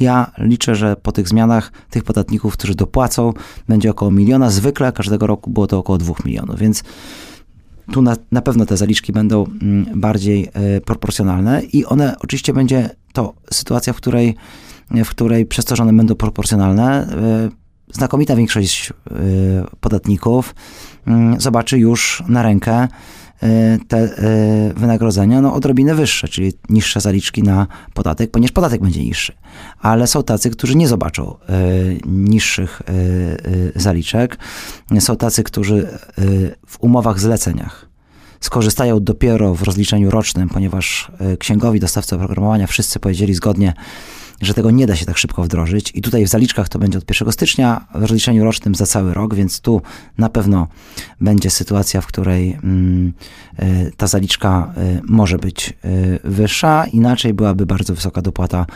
Ja 0.00 0.30
liczę, 0.38 0.74
że 0.74 0.96
po 0.96 1.12
tych 1.12 1.28
zmianach 1.28 1.72
tych 1.90 2.04
podatników, 2.04 2.52
którzy 2.52 2.74
dopłacą, 2.74 3.32
będzie 3.68 3.90
około 3.90 4.10
miliona. 4.10 4.50
Zwykle 4.50 4.92
każdego 4.92 5.26
roku 5.26 5.50
było 5.50 5.66
to 5.66 5.78
około 5.78 5.98
dwóch 5.98 6.24
milionów, 6.24 6.58
więc 6.58 6.82
tu 7.92 8.02
na, 8.02 8.16
na 8.32 8.42
pewno 8.42 8.66
te 8.66 8.76
zaliczki 8.76 9.12
będą 9.12 9.44
mm, 9.44 10.00
bardziej 10.00 10.48
e, 10.52 10.80
proporcjonalne 10.80 11.62
i 11.72 11.84
one 11.84 12.16
oczywiście 12.18 12.52
będzie 12.52 12.90
to 13.12 13.34
sytuacja, 13.52 13.92
w 13.92 13.96
której, 13.96 14.34
w 14.90 15.08
której 15.08 15.46
przez 15.46 15.64
to, 15.64 15.76
że 15.76 15.82
one 15.82 15.92
będą 15.92 16.14
proporcjonalne, 16.14 17.08
e, 17.08 17.48
znakomita 17.92 18.36
większość 18.36 18.90
e, 18.90 19.14
podatników 19.80 20.54
mm, 21.06 21.40
zobaczy 21.40 21.78
już 21.78 22.22
na 22.28 22.42
rękę 22.42 22.88
te 23.88 23.98
e, 23.98 24.72
wynagrodzenia 24.76 25.40
no, 25.40 25.54
odrobinę 25.54 25.94
wyższe, 25.94 26.28
czyli 26.28 26.52
niższe 26.68 27.00
zaliczki 27.00 27.42
na 27.42 27.66
podatek, 27.94 28.30
ponieważ 28.30 28.52
podatek 28.52 28.82
będzie 28.82 29.04
niższy. 29.04 29.32
Ale 29.80 30.06
są 30.06 30.22
tacy, 30.22 30.50
którzy 30.50 30.76
nie 30.76 30.88
zobaczą 30.88 31.36
e, 31.48 31.54
niższych 32.06 32.82
zaliczek. 33.76 34.38
Są 34.98 35.16
tacy, 35.16 35.42
którzy 35.42 35.88
w 36.66 36.80
umowach 36.80 37.20
zleceniach 37.20 37.88
skorzystają 38.40 39.00
dopiero 39.00 39.54
w 39.54 39.62
rozliczeniu 39.62 40.10
rocznym, 40.10 40.48
ponieważ 40.48 41.12
księgowi, 41.38 41.80
dostawcy 41.80 42.14
oprogramowania 42.14 42.66
wszyscy 42.66 43.00
powiedzieli 43.00 43.34
zgodnie, 43.34 43.72
że 44.40 44.54
tego 44.54 44.70
nie 44.70 44.86
da 44.86 44.96
się 44.96 45.06
tak 45.06 45.18
szybko 45.18 45.42
wdrożyć. 45.42 45.92
I 45.94 46.02
tutaj 46.02 46.24
w 46.24 46.28
zaliczkach 46.28 46.68
to 46.68 46.78
będzie 46.78 46.98
od 46.98 47.10
1 47.10 47.32
stycznia, 47.32 47.86
w 47.94 48.02
rozliczeniu 48.02 48.44
rocznym 48.44 48.74
za 48.74 48.86
cały 48.86 49.14
rok, 49.14 49.34
więc 49.34 49.60
tu 49.60 49.82
na 50.18 50.28
pewno 50.28 50.66
będzie 51.20 51.50
sytuacja, 51.50 52.00
w 52.00 52.06
której 52.06 52.52
mm, 52.52 53.12
y, 53.62 53.92
ta 53.96 54.06
zaliczka 54.06 54.72
y, 54.78 55.00
może 55.04 55.38
być 55.38 55.74
y, 55.84 56.18
wyższa, 56.24 56.86
inaczej 56.86 57.34
byłaby 57.34 57.66
bardzo 57.66 57.94
wysoka 57.94 58.22
dopłata 58.22 58.66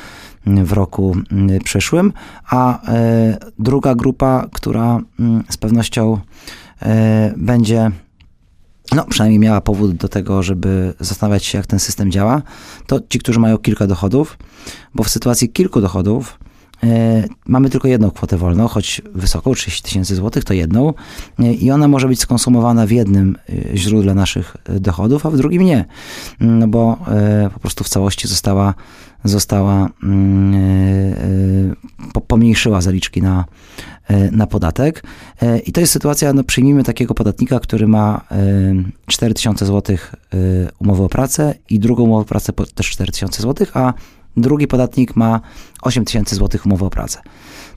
mm, 0.47 0.65
w 0.65 0.73
roku 0.73 1.17
mm, 1.33 1.61
przyszłym. 1.61 2.13
A 2.51 2.81
druga 3.59 3.95
grupa, 3.95 4.47
która 4.53 5.01
z 5.51 5.57
pewnością 5.57 6.19
będzie 7.37 7.91
no, 8.95 9.05
przynajmniej 9.05 9.39
miała 9.39 9.61
powód 9.61 9.95
do 9.95 10.09
tego, 10.09 10.43
żeby 10.43 10.95
zastanawiać 11.01 11.45
się, 11.45 11.59
jak 11.59 11.67
ten 11.67 11.79
system 11.79 12.13
działa, 12.13 12.43
to 12.87 13.01
ci, 13.09 13.19
którzy 13.19 13.41
mają 13.41 13.59
kilka 13.59 13.87
dochodów, 13.87 14.39
bo 14.95 15.05
w 15.05 15.09
sytuacji 15.09 15.49
kilku 15.49 15.81
dochodów 15.81 16.39
e, 16.83 17.25
mamy 17.47 17.71
tylko 17.71 17.89
jedną 17.89 18.11
kwotę 18.11 18.37
wolną, 18.37 18.69
choć 18.69 19.03
wysoką, 19.15 19.55
30 19.55 19.83
tysięcy 19.83 20.17
złotych, 20.17 20.45
to 20.45 20.55
jedną 20.55 20.95
e, 21.39 21.53
i 21.53 21.71
ona 21.71 21.89
może 21.89 22.09
być 22.09 22.21
skonsumowana 22.21 22.87
w 22.87 22.91
jednym 22.91 23.37
e, 23.73 23.77
źródle 23.77 24.15
naszych 24.15 24.57
dochodów, 24.81 25.27
a 25.27 25.31
w 25.31 25.37
drugim 25.37 25.63
nie, 25.63 25.85
no 26.41 26.69
bo 26.69 26.99
po 27.55 27.61
prostu 27.61 27.85
w 27.85 27.89
całości 27.89 28.29
została, 28.29 28.75
została 29.25 29.89
mm, 30.03 31.77
pomniejszyła 32.27 32.81
zaliczki 32.81 33.23
na, 33.23 33.45
E, 34.09 34.31
na 34.31 34.47
podatek. 34.47 35.03
E, 35.43 35.59
I 35.59 35.73
to 35.73 35.81
jest 35.81 35.93
sytuacja, 35.93 36.33
no 36.33 36.45
przyjmijmy 36.45 36.85
takiego 36.85 37.15
podatnika, 37.15 37.61
który 37.61 37.87
ma 37.87 38.21
4000 39.07 39.67
zł 39.67 39.97
umowę 40.79 41.05
o 41.05 41.09
pracę 41.09 41.55
i 41.71 41.79
drugą 41.79 42.03
umowę 42.03 42.23
o 42.23 42.25
pracę 42.25 42.53
też 42.75 42.91
4000 42.91 43.43
zł, 43.43 43.67
a 43.75 43.93
drugi 44.37 44.67
podatnik 44.67 45.17
ma 45.17 45.41
8000 45.83 46.37
zł 46.37 46.61
umowę 46.65 46.87
o 46.87 46.91
pracę. 46.91 47.21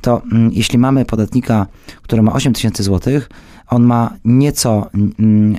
To 0.01 0.21
mm, 0.31 0.51
jeśli 0.53 0.77
mamy 0.77 1.05
podatnika, 1.05 1.67
który 2.01 2.21
ma 2.21 2.33
8000 2.33 2.83
zł, 2.83 3.21
on 3.71 3.83
ma 3.83 4.13
nieco 4.25 4.89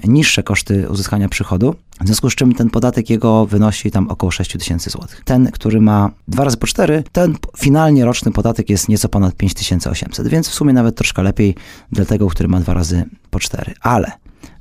niższe 0.05 0.43
koszty 0.43 0.89
uzyskania 0.91 1.29
przychodu, 1.29 1.75
w 2.01 2.07
związku 2.07 2.31
z 2.31 2.35
czym 2.35 2.55
ten 2.55 2.71
podatek 2.71 3.11
jego 3.11 3.47
wynosi 3.47 3.91
tam 3.91 4.09
około 4.09 4.31
6 4.31 4.53
tysięcy 4.53 4.91
złotych. 4.91 5.23
Ten, 5.25 5.51
który 5.51 5.81
ma 5.81 6.11
dwa 6.29 6.45
razy 6.45 6.57
po 6.57 6.67
4, 6.67 7.05
ten 7.13 7.37
finalnie 7.57 8.05
roczny 8.05 8.33
podatek 8.33 8.71
jest 8.71 8.89
nieco 8.89 9.09
ponad 9.09 9.35
5800, 9.35 10.29
więc 10.29 10.49
w 10.49 10.55
sumie 10.55 10.73
nawet 10.73 10.97
troszkę 10.97 11.23
lepiej 11.23 11.55
dla 11.93 12.05
tego, 12.05 12.29
który 12.29 12.49
ma 12.49 12.61
dwa 12.61 12.75
razy 12.75 13.05
po 13.31 13.41
4. 13.41 13.75
Ale 13.81 14.13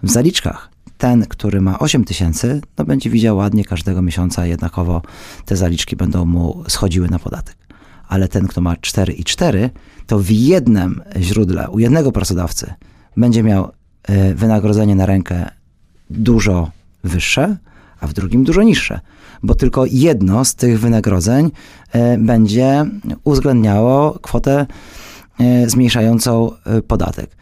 w 0.04 0.12
zaliczkach 0.12 0.70
ten, 0.98 1.26
który 1.26 1.62
ma 1.62 1.80
8 1.80 2.06
tysięcy, 2.06 2.62
no 2.78 2.86
będzie 2.86 3.10
widział 3.10 3.38
ładnie 3.38 3.66
każdego 3.66 4.02
miesiąca 4.02 4.46
jednakowo 4.46 5.02
te 5.46 5.56
zaliczki 5.56 5.96
będą 5.96 6.26
mu 6.26 6.64
schodziły 6.68 7.10
na 7.10 7.20
podatek. 7.20 7.58
Ale 8.08 8.28
ten, 8.28 8.48
kto 8.48 8.62
ma 8.62 8.76
4 8.76 9.14
i 9.14 9.24
4, 9.24 9.70
to 10.08 10.20
w 10.20 10.30
jednym 10.30 11.02
źródle, 11.20 11.70
u 11.70 11.80
jednego 11.80 12.12
pracodawcy 12.12 12.74
będzie 13.18 13.44
miał 13.44 13.72
e, 14.04 14.34
wynagrodzenie 14.34 14.96
na 14.96 15.06
rękę 15.06 15.50
dużo 16.10 16.72
wyższe, 17.04 17.58
a 18.00 18.08
w 18.08 18.14
drugim 18.14 18.44
dużo 18.44 18.64
niższe, 18.64 19.00
bo 19.44 19.56
tylko 19.56 19.86
jedno 19.86 20.46
z 20.46 20.56
tych 20.56 20.80
wynagrodzeń 20.80 21.52
e, 21.92 22.18
będzie 22.18 22.86
uwzględniało 23.24 24.20
kwotę 24.22 24.66
e, 25.40 25.70
zmniejszającą 25.70 26.52
podatek. 26.88 27.38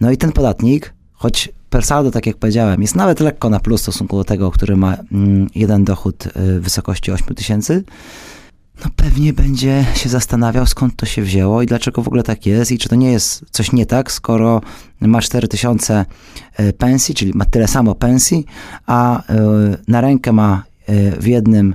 No 0.00 0.10
i 0.10 0.16
ten 0.16 0.32
podatnik, 0.32 0.94
choć 1.12 1.52
per 1.70 1.84
saldo, 1.84 2.10
tak 2.10 2.26
jak 2.26 2.36
powiedziałem, 2.36 2.82
jest 2.82 2.96
nawet 2.96 3.20
lekko 3.20 3.50
na 3.50 3.60
plus 3.60 3.80
w 3.80 3.82
stosunku 3.82 4.16
do 4.16 4.24
tego, 4.24 4.50
który 4.50 4.76
ma 4.76 4.96
mm, 5.12 5.46
jeden 5.54 5.84
dochód 5.84 6.24
w 6.36 6.60
wysokości 6.60 7.12
8 7.12 7.34
tysięcy, 7.34 7.84
no 8.84 8.90
pewnie 8.96 9.32
będzie 9.32 9.84
się 9.94 10.08
zastanawiał, 10.08 10.66
skąd 10.66 10.96
to 10.96 11.06
się 11.06 11.22
wzięło 11.22 11.62
i 11.62 11.66
dlaczego 11.66 12.02
w 12.02 12.08
ogóle 12.08 12.22
tak 12.22 12.46
jest 12.46 12.72
i 12.72 12.78
czy 12.78 12.88
to 12.88 12.96
nie 12.96 13.12
jest 13.12 13.44
coś 13.50 13.72
nie 13.72 13.86
tak, 13.86 14.12
skoro 14.12 14.60
ma 15.00 15.20
4000 15.20 16.04
e, 16.56 16.72
pensji, 16.72 17.14
czyli 17.14 17.32
ma 17.34 17.44
tyle 17.44 17.68
samo 17.68 17.94
pensji, 17.94 18.44
a 18.86 19.22
e, 19.22 19.36
na 19.88 20.00
rękę 20.00 20.32
ma 20.32 20.62
e, 20.86 21.20
w 21.20 21.26
jednym 21.26 21.74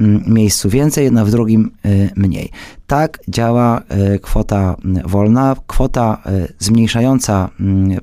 mm, 0.00 0.24
miejscu 0.26 0.70
więcej, 0.70 1.10
a 1.18 1.24
w 1.24 1.30
drugim 1.30 1.70
mniej. 2.16 2.50
Tak 2.86 3.18
działa 3.28 3.82
e, 3.88 4.18
kwota 4.18 4.76
wolna. 5.04 5.56
Kwota 5.66 6.22
e, 6.26 6.48
zmniejszająca 6.58 7.50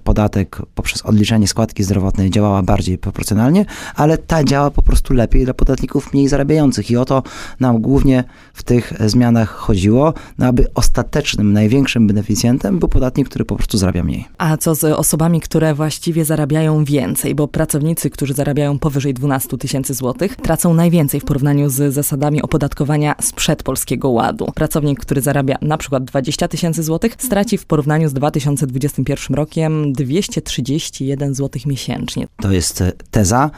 podatek 0.04 0.62
poprzez 0.76 1.02
odliczenie 1.02 1.48
składki 1.48 1.84
zdrowotnej 1.84 2.32
działała 2.32 2.64
bardziej 2.64 2.98
proporcjonalnie, 2.98 3.66
ale 3.96 4.18
ta 4.18 4.44
działa 4.44 4.72
po 4.72 4.82
prostu 4.82 5.14
lepiej 5.14 5.46
dla 5.46 5.54
podatników 5.54 6.14
mniej 6.14 6.28
zarabiających 6.28 6.92
i 6.92 6.98
o 6.98 7.06
to 7.06 7.24
nam 7.60 7.82
głównie 7.82 8.24
w 8.54 8.64
tych 8.64 8.94
zmianach 9.06 9.50
chodziło, 9.50 10.14
no 10.38 10.46
aby 10.46 10.66
ostatecznym, 10.76 11.54
największym 11.54 12.08
beneficjentem 12.08 12.80
był 12.80 12.90
podatnik, 12.90 13.30
który 13.30 13.46
po 13.46 13.56
prostu 13.56 13.78
zarabia 13.78 14.04
mniej. 14.04 14.26
A 14.38 14.58
co 14.58 14.76
z 14.76 14.84
osobami, 14.84 15.42
które 15.42 15.74
właściwie 15.74 16.26
zarabiają 16.26 16.86
więcej, 16.86 17.36
bo 17.36 17.48
pracownicy, 17.48 18.10
którzy 18.10 18.34
zarabiają 18.34 18.80
powyżej 18.80 19.14
12 19.14 19.58
tysięcy 19.58 19.94
złotych, 19.94 20.36
tracą 20.36 20.74
najwięcej 20.74 21.20
w 21.20 21.26
porównaniu 21.26 21.70
z 21.70 21.94
zasadami 21.94 22.42
opodatkowania 22.42 23.16
sprzed 23.22 23.64
Polskiego 23.64 24.10
Ładu 24.10 24.46
pracownik, 24.74 25.00
który 25.00 25.22
zarabia 25.22 25.56
na 25.62 25.78
przykład 25.78 26.04
20 26.04 26.48
tysięcy 26.48 26.84
złotych, 26.84 27.16
straci 27.18 27.58
w 27.58 27.66
porównaniu 27.66 28.10
z 28.10 28.14
2021 28.14 29.36
rokiem 29.36 29.94
231 29.94 31.36
złotych 31.36 31.66
miesięcznie. 31.66 32.28
To 32.42 32.52
jest 32.52 32.82
e, 32.82 32.92
teza 33.12 33.52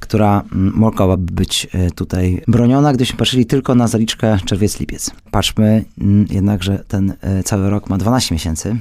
która 0.00 0.42
mm, 0.52 0.74
mogłaby 0.74 1.32
być 1.32 1.66
e, 1.72 1.90
tutaj 1.90 2.42
broniona, 2.48 2.92
gdybyśmy 2.92 3.18
patrzyli 3.18 3.46
tylko 3.46 3.74
na 3.74 3.88
zaliczkę 3.88 4.38
czerwiec-lipiec. 4.44 5.10
Patrzmy 5.30 5.84
mm, 6.00 6.26
jednak, 6.30 6.62
że 6.62 6.84
ten 6.88 7.14
e, 7.20 7.42
cały 7.42 7.70
rok 7.70 7.90
ma 7.90 7.98
12 7.98 8.34
miesięcy, 8.34 8.76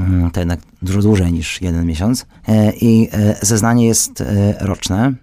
mm, 0.00 0.30
to 0.30 0.40
jednak 0.40 0.60
dużo 0.82 1.02
dłużej 1.02 1.32
niż 1.32 1.62
jeden 1.62 1.86
miesiąc 1.86 2.26
i 2.80 3.08
zeznanie 3.42 3.86
jest 3.86 4.24
roczne 4.60 5.14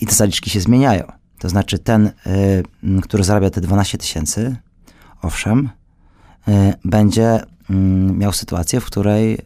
i 0.00 0.06
te 0.06 0.14
zaliczki 0.14 0.50
się 0.50 0.60
zmieniają. 0.60 1.04
To 1.38 1.48
znaczy 1.48 1.78
ten, 1.78 2.10
który 3.02 3.24
zarabia 3.24 3.50
te 3.50 3.60
12 3.60 3.98
tysięcy, 3.98 4.56
owszem, 5.22 5.68
y, 6.48 6.74
będzie 6.84 7.40
mm, 7.70 8.18
miał 8.18 8.32
sytuację, 8.32 8.80
w 8.80 8.84
której 8.84 9.38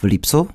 w 0.00 0.04
lipcu 0.04 0.46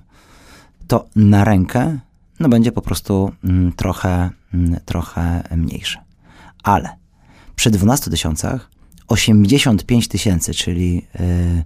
to 0.88 1.06
na 1.16 1.44
rękę 1.44 2.00
no 2.40 2.50
będzie 2.50 2.72
po 2.72 2.82
prostu 2.82 3.32
mm, 3.44 3.74
trochę, 3.74 4.30
mm, 4.54 4.80
trochę 4.86 5.44
mniejsze. 5.56 6.00
Ale 6.64 6.90
przy 7.56 7.72
12 7.72 8.12
tysiącach 8.12 8.70
85 9.08 10.08
tysięcy, 10.08 10.54
czyli 10.54 11.06
y, 11.20 11.64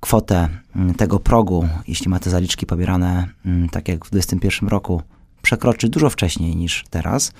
kwotę 0.00 0.48
tego 0.96 1.20
progu, 1.20 1.68
jeśli 1.88 2.08
ma 2.08 2.18
te 2.18 2.30
zaliczki 2.30 2.66
pobierane 2.66 3.28
tak 3.70 3.88
jak 3.88 4.04
w 4.04 4.10
2021 4.10 4.68
roku, 4.68 5.02
przekroczy 5.42 5.88
dużo 5.88 6.10
wcześniej 6.10 6.56
niż 6.56 6.84
teraz, 6.90 7.32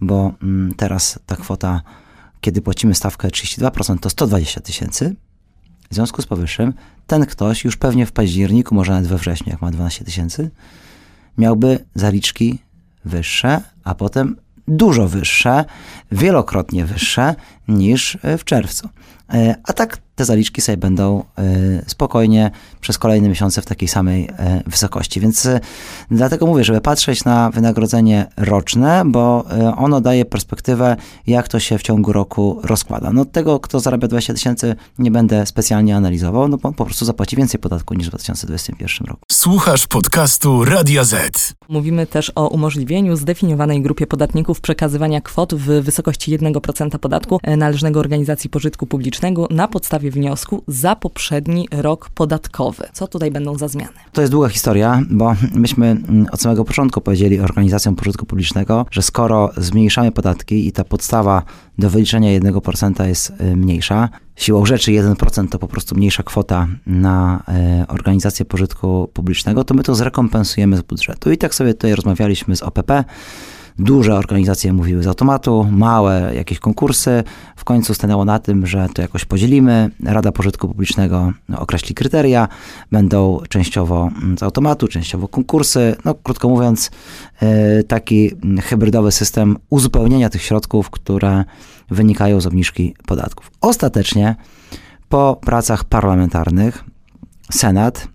bo 0.00 0.32
teraz 0.76 1.18
ta 1.26 1.36
kwota 1.36 1.82
kiedy 2.44 2.62
płacimy 2.62 2.94
stawkę 2.94 3.28
32%, 3.28 3.98
to 3.98 4.10
120 4.10 4.60
tysięcy. 4.60 5.14
W 5.90 5.94
związku 5.94 6.22
z 6.22 6.26
powyższym, 6.26 6.72
ten 7.06 7.26
ktoś 7.26 7.64
już 7.64 7.76
pewnie 7.76 8.06
w 8.06 8.12
październiku, 8.12 8.74
może 8.74 8.92
nawet 8.92 9.08
we 9.08 9.18
wrześniu, 9.18 9.52
jak 9.52 9.62
ma 9.62 9.70
12 9.70 10.04
tysięcy, 10.04 10.50
miałby 11.38 11.84
zaliczki 11.94 12.58
wyższe, 13.04 13.60
a 13.84 13.94
potem 13.94 14.36
dużo 14.68 15.08
wyższe, 15.08 15.64
wielokrotnie 16.12 16.84
wyższe 16.84 17.34
niż 17.68 18.18
w 18.38 18.44
czerwcu. 18.44 18.88
E, 19.32 19.54
a 19.64 19.72
tak 19.72 19.98
te 20.14 20.24
zaliczki 20.24 20.60
sobie 20.60 20.76
będą 20.76 21.24
e, 21.38 21.42
spokojnie 21.86 22.50
przez 22.80 22.98
kolejne 22.98 23.28
miesiące 23.28 23.62
w 23.62 23.66
takiej 23.66 23.88
samej 23.88 24.28
e, 24.38 24.62
wysokości. 24.66 25.20
Więc 25.20 25.48
dlatego 26.10 26.46
mówię, 26.46 26.64
żeby 26.64 26.80
patrzeć 26.80 27.24
na 27.24 27.50
wynagrodzenie 27.50 28.26
roczne, 28.36 29.02
bo 29.06 29.44
ono 29.76 30.00
daje 30.00 30.24
perspektywę, 30.24 30.96
jak 31.26 31.48
to 31.48 31.60
się 31.60 31.78
w 31.78 31.82
ciągu 31.82 32.12
roku 32.12 32.60
rozkłada. 32.62 33.12
No 33.12 33.24
tego, 33.24 33.60
kto 33.60 33.80
zarabia 33.80 34.08
20 34.08 34.34
tysięcy, 34.34 34.76
nie 34.98 35.10
będę 35.10 35.46
specjalnie 35.46 35.96
analizował, 35.96 36.48
no 36.48 36.58
bo 36.58 36.72
po 36.72 36.84
prostu 36.84 37.04
zapłaci 37.04 37.36
więcej 37.36 37.60
podatku 37.60 37.94
niż 37.94 38.06
w 38.06 38.10
2021 38.10 39.06
roku. 39.06 39.20
Słuchasz 39.32 39.86
podcastu 39.86 40.64
Radia 40.64 41.04
Z. 41.04 41.54
Mówimy 41.68 42.06
też 42.06 42.32
o 42.34 42.48
umożliwieniu 42.48 43.16
zdefiniowanej 43.16 43.82
grupie 43.82 44.06
podatników 44.06 44.60
przekazywania 44.60 45.20
kwot 45.20 45.54
w 45.54 45.66
wysokości 45.66 46.38
1% 46.38 46.98
podatku 46.98 47.40
należnego 47.56 48.00
organizacji 48.00 48.50
pożytku 48.50 48.86
publicznego 48.86 49.23
na 49.50 49.68
podstawie 49.68 50.10
wniosku 50.10 50.62
za 50.68 50.96
poprzedni 50.96 51.68
rok 51.70 52.10
podatkowy. 52.10 52.84
Co 52.92 53.06
tutaj 53.06 53.30
będą 53.30 53.58
za 53.58 53.68
zmiany? 53.68 53.92
To 54.12 54.20
jest 54.20 54.32
długa 54.32 54.48
historia, 54.48 55.02
bo 55.10 55.34
myśmy 55.54 55.86
mm, 55.86 56.26
od 56.32 56.40
samego 56.40 56.64
początku 56.64 57.00
powiedzieli 57.00 57.40
organizacjom 57.40 57.96
pożytku 57.96 58.26
publicznego, 58.26 58.86
że 58.90 59.02
skoro 59.02 59.50
zmniejszamy 59.56 60.12
podatki 60.12 60.66
i 60.66 60.72
ta 60.72 60.84
podstawa 60.84 61.42
do 61.78 61.90
wyliczenia 61.90 62.40
1% 62.40 63.06
jest 63.06 63.32
y, 63.40 63.56
mniejsza, 63.56 64.08
siłą 64.36 64.66
rzeczy 64.66 64.90
1% 64.90 65.48
to 65.48 65.58
po 65.58 65.68
prostu 65.68 65.94
mniejsza 65.94 66.22
kwota 66.22 66.66
na 66.86 67.42
y, 67.82 67.86
organizację 67.86 68.44
pożytku 68.44 69.10
publicznego, 69.12 69.64
to 69.64 69.74
my 69.74 69.82
to 69.82 69.94
zrekompensujemy 69.94 70.76
z 70.76 70.82
budżetu. 70.82 71.32
I 71.32 71.38
tak 71.38 71.54
sobie 71.54 71.74
tutaj 71.74 71.94
rozmawialiśmy 71.94 72.56
z 72.56 72.62
OPP. 72.62 73.04
Duże 73.78 74.14
organizacje 74.14 74.72
mówiły 74.72 75.02
z 75.02 75.06
automatu, 75.06 75.66
małe 75.70 76.32
jakieś 76.34 76.58
konkursy. 76.58 77.24
W 77.56 77.64
końcu 77.64 77.94
stanęło 77.94 78.24
na 78.24 78.38
tym, 78.38 78.66
że 78.66 78.88
to 78.94 79.02
jakoś 79.02 79.24
podzielimy. 79.24 79.90
Rada 80.04 80.32
Pożytku 80.32 80.68
Publicznego 80.68 81.32
określi 81.56 81.94
kryteria, 81.94 82.48
będą 82.92 83.40
częściowo 83.48 84.10
z 84.38 84.42
automatu, 84.42 84.88
częściowo 84.88 85.28
konkursy. 85.28 85.96
No, 86.04 86.14
krótko 86.14 86.48
mówiąc, 86.48 86.90
e, 87.42 87.82
taki 87.82 88.30
hybrydowy 88.62 89.12
system 89.12 89.56
uzupełnienia 89.70 90.30
tych 90.30 90.42
środków, 90.42 90.90
które 90.90 91.44
wynikają 91.90 92.40
z 92.40 92.46
obniżki 92.46 92.94
podatków. 93.06 93.50
Ostatecznie 93.60 94.36
po 95.08 95.40
pracach 95.40 95.84
parlamentarnych 95.84 96.84
Senat 97.52 98.08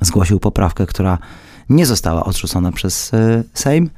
zgłosił 0.00 0.40
poprawkę, 0.40 0.86
która 0.86 1.18
nie 1.72 1.86
została 1.86 2.24
odrzucona 2.24 2.72
przez 2.72 3.14
e, 3.14 3.44
Sejm 3.54 3.90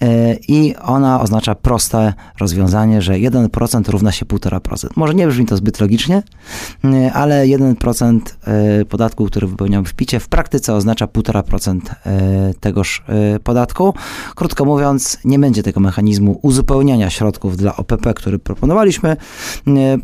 e, 0.00 0.34
i 0.48 0.76
ona 0.76 1.20
oznacza 1.20 1.54
proste 1.54 2.14
rozwiązanie, 2.40 3.02
że 3.02 3.12
1% 3.12 3.90
równa 3.90 4.12
się 4.12 4.26
1,5%. 4.26 4.88
Może 4.96 5.14
nie 5.14 5.26
brzmi 5.26 5.46
to 5.46 5.56
zbyt 5.56 5.80
logicznie, 5.80 6.22
e, 6.84 7.12
ale 7.12 7.44
1% 7.44 8.20
podatku, 8.88 9.26
który 9.26 9.46
wypełniamy 9.46 9.86
w 9.86 9.94
picie, 9.94 10.20
w 10.20 10.28
praktyce 10.28 10.74
oznacza 10.74 11.06
1,5% 11.06 11.80
tegoż 12.60 13.04
podatku. 13.44 13.94
Krótko 14.34 14.64
mówiąc, 14.64 15.18
nie 15.24 15.38
będzie 15.38 15.62
tego 15.62 15.80
mechanizmu 15.80 16.38
uzupełniania 16.42 17.10
środków 17.10 17.56
dla 17.56 17.76
OPP, 17.76 18.14
który 18.14 18.38
proponowaliśmy, 18.38 19.16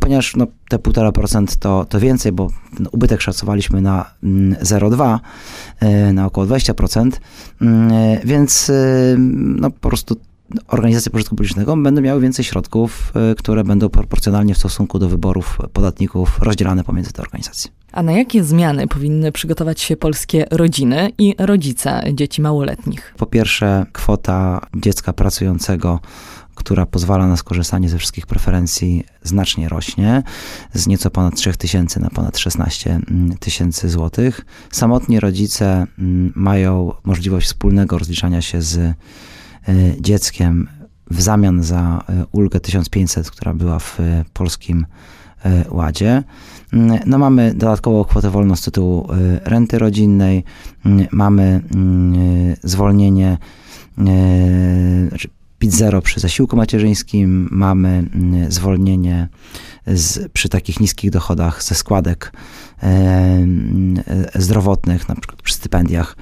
ponieważ 0.00 0.36
no, 0.36 0.46
te 0.68 0.76
1,5% 0.78 1.58
to, 1.58 1.84
to 1.84 2.00
więcej, 2.00 2.32
bo 2.32 2.48
ubytek 2.92 3.20
szacowaliśmy 3.20 3.80
na 3.80 4.10
0,2, 4.22 5.18
mm, 5.80 6.14
na 6.14 6.26
około 6.26 6.46
20%, 6.46 7.10
mm, 7.60 7.92
więc 8.24 8.70
y, 8.70 9.16
no, 9.18 9.70
po 9.70 9.88
prostu 9.88 10.16
organizacje 10.68 11.12
pożytku 11.12 11.36
publicznego 11.36 11.76
będą 11.76 12.00
miały 12.00 12.20
więcej 12.20 12.44
środków, 12.44 13.12
y, 13.32 13.34
które 13.34 13.64
będą 13.64 13.88
proporcjonalnie 13.88 14.54
w 14.54 14.58
stosunku 14.58 14.98
do 14.98 15.08
wyborów 15.08 15.58
podatników 15.72 16.38
rozdzielane 16.38 16.84
pomiędzy 16.84 17.12
te 17.12 17.22
organizacje. 17.22 17.70
A 17.92 18.02
na 18.02 18.12
jakie 18.12 18.44
zmiany 18.44 18.88
powinny 18.88 19.32
przygotować 19.32 19.80
się 19.80 19.96
polskie 19.96 20.46
rodziny 20.50 21.12
i 21.18 21.34
rodzice 21.38 22.02
dzieci 22.12 22.42
małoletnich? 22.42 23.14
Po 23.18 23.26
pierwsze, 23.26 23.86
kwota 23.92 24.60
dziecka 24.76 25.12
pracującego 25.12 26.00
która 26.54 26.86
pozwala 26.86 27.26
na 27.26 27.36
skorzystanie 27.36 27.88
ze 27.88 27.98
wszystkich 27.98 28.26
preferencji, 28.26 29.04
znacznie 29.22 29.68
rośnie 29.68 30.22
z 30.74 30.86
nieco 30.86 31.10
ponad 31.10 31.36
3 31.36 31.52
tysięcy 31.52 32.00
na 32.00 32.10
ponad 32.10 32.38
16 32.38 32.90
mm, 33.10 33.38
tysięcy 33.38 33.88
złotych. 33.88 34.46
Samotni 34.70 35.20
rodzice 35.20 35.86
mm, 35.98 36.32
mają 36.36 36.92
możliwość 37.04 37.46
wspólnego 37.46 37.98
rozliczania 37.98 38.42
się 38.42 38.62
z 38.62 38.78
e, 38.78 38.94
dzieckiem 40.00 40.68
w 41.10 41.22
zamian 41.22 41.62
za 41.62 42.04
e, 42.08 42.26
ulgę 42.32 42.60
1500, 42.60 43.30
która 43.30 43.54
była 43.54 43.78
w 43.78 44.00
e, 44.00 44.24
polskim 44.32 44.86
ładzie. 45.70 46.22
Mm, 46.72 46.98
no 47.06 47.18
mamy 47.18 47.54
dodatkową 47.54 48.04
kwotę 48.04 48.30
wolną 48.30 48.56
z 48.56 48.62
tytułu 48.62 49.08
renty 49.44 49.78
rodzinnej, 49.78 50.44
mamy 51.12 51.60
zwolnienie, 52.62 53.38
znaczy 55.08 55.28
PIT 55.62 55.74
zero 55.74 56.02
przy 56.02 56.20
zasiłku 56.20 56.56
macierzyńskim, 56.56 57.48
mamy 57.50 57.88
mm, 57.88 58.52
zwolnienie 58.52 59.28
z, 59.86 60.32
przy 60.32 60.48
takich 60.48 60.80
niskich 60.80 61.10
dochodach 61.10 61.62
ze 61.62 61.74
składek 61.74 62.32
e, 62.82 62.86
e, 62.86 64.42
zdrowotnych, 64.42 65.08
na 65.08 65.14
przykład 65.14 65.42
przy 65.42 65.54
stypendiach 65.54 66.16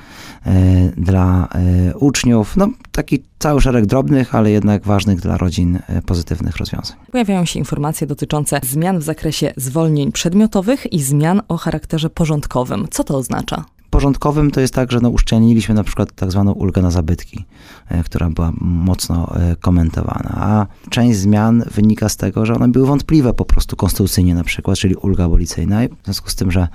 e, 0.47 0.53
dla 0.97 1.49
uczniów. 1.95 2.57
No, 2.57 2.69
taki 2.93 3.25
cały 3.39 3.61
szereg 3.61 3.87
drobnych, 3.87 4.35
ale 4.35 4.51
jednak 4.51 4.85
ważnych 4.85 5.21
dla 5.21 5.37
rodzin 5.37 5.79
pozytywnych 6.07 6.57
rozwiązań. 6.57 6.97
Pojawiają 7.13 7.45
się 7.45 7.59
informacje 7.59 8.07
dotyczące 8.07 8.61
zmian 8.63 8.99
w 8.99 9.03
zakresie 9.03 9.53
zwolnień 9.57 10.13
przedmiotowych 10.13 10.93
i 10.93 11.03
zmian 11.03 11.43
o 11.49 11.57
charakterze 11.57 12.11
porządkowym. 12.11 12.87
Co 12.91 13.05
to 13.05 13.17
oznacza? 13.17 13.65
Porządkowym 13.91 14.51
to 14.51 14.61
jest 14.61 14.75
tak, 14.75 14.93
że 14.93 15.01
no, 15.01 15.11
uszczelniliśmy 15.11 15.75
na 15.75 15.85
przykład 15.85 16.13
tak 16.13 16.31
zwaną 16.31 16.53
ulgę 16.53 16.83
na 16.83 16.91
zabytki, 16.91 17.45
e, 17.89 18.05
która 18.05 18.31
była 18.31 18.53
mocno 18.61 19.37
e, 19.37 19.57
komentowana, 19.57 20.31
a 20.35 20.67
część 20.91 21.19
zmian 21.19 21.65
wynika 21.75 22.09
z 22.09 22.17
tego, 22.17 22.47
że 22.47 22.55
one 22.55 22.69
były 22.69 22.87
wątpliwe 22.87 23.35
po 23.35 23.45
prostu 23.45 23.77
konstytucyjnie 23.77 24.35
na 24.35 24.45
przykład, 24.45 24.79
czyli 24.79 24.95
ulga 24.95 25.25
abolicyjna. 25.25 25.85
I 25.85 25.89
w 25.89 26.05
związku 26.05 26.31
z 26.31 26.35
tym, 26.35 26.51
że 26.51 26.69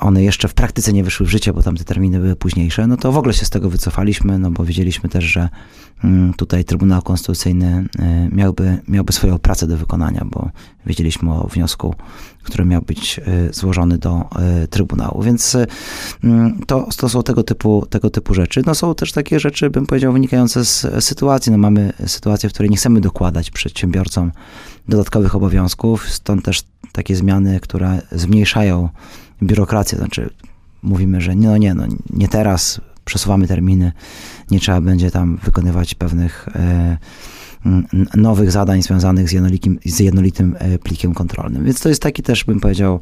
one 0.00 0.22
jeszcze 0.22 0.48
w 0.48 0.54
praktyce 0.54 0.92
nie 0.92 1.04
wyszły 1.04 1.26
w 1.26 1.28
życie, 1.28 1.52
bo 1.52 1.62
tam 1.62 1.76
te 1.76 1.84
terminy 1.84 2.20
były 2.20 2.36
późniejsze, 2.36 2.86
no 2.86 2.96
to 2.96 3.12
w 3.12 3.16
ogóle 3.16 3.34
się 3.34 3.46
z 3.46 3.50
tego 3.50 3.70
wycofaliśmy, 3.70 4.38
no 4.38 4.50
bo 4.50 4.64
wiedzieliśmy 4.64 5.08
też, 5.08 5.24
że 5.24 5.48
mm, 6.04 6.34
tutaj 6.34 6.64
Trybunał 6.64 7.02
Konstytucyjny 7.02 7.88
miałby, 8.32 8.78
miałby 8.88 9.12
swoją 9.12 9.38
pracę 9.38 9.66
do 9.66 9.76
wykonania, 9.76 10.26
bo 10.30 10.50
wiedzieliśmy 10.86 11.32
o 11.32 11.46
wniosku, 11.46 11.94
który 12.42 12.64
miał 12.64 12.82
być 12.82 13.20
złożony 13.50 13.98
do 13.98 14.24
Trybunału, 14.70 15.22
więc 15.22 15.56
mm, 16.24 16.60
to, 16.66 16.88
to 16.96 17.08
są 17.08 17.22
tego 17.22 17.42
typu, 17.42 17.86
tego 17.90 18.10
typu 18.10 18.34
rzeczy. 18.34 18.62
No 18.66 18.74
są 18.74 18.94
też 18.94 19.12
takie 19.12 19.40
rzeczy, 19.40 19.70
bym 19.70 19.86
powiedział, 19.86 20.12
wynikające 20.12 20.64
z 20.64 21.04
sytuacji. 21.04 21.52
No 21.52 21.58
mamy 21.58 21.92
sytuację, 22.06 22.48
w 22.48 22.52
której 22.52 22.70
nie 22.70 22.76
chcemy 22.76 23.00
dokładać 23.00 23.50
przedsiębiorcom 23.50 24.32
dodatkowych 24.88 25.34
obowiązków, 25.34 26.08
stąd 26.08 26.44
też 26.44 26.62
takie 26.92 27.16
zmiany, 27.16 27.60
które 27.60 28.02
zmniejszają 28.12 28.88
biurokrację, 29.42 29.98
znaczy 29.98 30.30
mówimy, 30.82 31.20
że 31.20 31.34
no 31.34 31.56
nie, 31.56 31.74
no 31.74 31.84
nie 32.10 32.28
teraz, 32.28 32.80
przesuwamy 33.04 33.46
terminy, 33.46 33.92
nie 34.50 34.60
trzeba 34.60 34.80
będzie 34.80 35.10
tam 35.10 35.38
wykonywać 35.44 35.94
pewnych 35.94 36.48
e, 36.54 36.98
nowych 38.16 38.50
zadań 38.50 38.82
związanych 38.82 39.28
z 39.28 39.32
z 39.84 40.00
jednolitym 40.00 40.56
e, 40.58 40.78
plikiem 40.78 41.14
kontrolnym. 41.14 41.64
Więc 41.64 41.80
to 41.80 41.88
jest 41.88 42.02
taki 42.02 42.22
też, 42.22 42.44
bym 42.44 42.60
powiedział, 42.60 43.00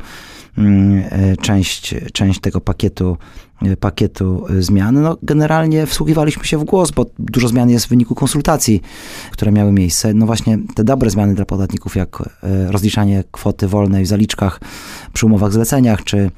część, 1.40 1.94
część 2.12 2.40
tego 2.40 2.60
pakietu 2.60 3.16
E, 3.62 3.76
pakietu 3.76 4.46
e, 4.50 4.62
zmian. 4.62 5.02
No, 5.02 5.16
generalnie 5.22 5.86
wsłuchiwaliśmy 5.86 6.44
się 6.44 6.58
w 6.58 6.64
głos, 6.64 6.90
bo 6.90 7.06
dużo 7.18 7.48
zmian 7.48 7.70
jest 7.70 7.86
w 7.86 7.88
wyniku 7.88 8.14
konsultacji, 8.14 8.82
które 9.30 9.52
miały 9.52 9.72
miejsce. 9.72 10.14
No 10.14 10.26
właśnie 10.26 10.58
te 10.74 10.84
dobre 10.84 11.10
zmiany 11.10 11.34
dla 11.34 11.44
podatników, 11.44 11.96
jak 11.96 12.22
e, 12.42 12.72
rozliczanie 12.72 13.24
kwoty 13.32 13.68
wolnej 13.68 14.04
w 14.04 14.06
zaliczkach 14.06 14.60
przy 15.12 15.26
umowach 15.26 15.52
zleceniach, 15.52 16.04
czy 16.04 16.30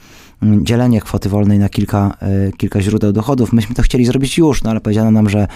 mm, 0.42 0.66
dzielenie 0.66 1.00
kwoty 1.00 1.28
wolnej 1.28 1.58
na 1.58 1.68
kilka, 1.68 2.16
kilka 2.56 2.80
źródeł 2.80 3.12
dochodów. 3.12 3.52
Myśmy 3.52 3.74
to 3.74 3.82
chcieli 3.82 4.04
zrobić 4.04 4.38
już, 4.38 4.62
no 4.62 4.70
ale 4.70 4.80
powiedziano 4.80 5.10
nam, 5.10 5.28
że 5.28 5.46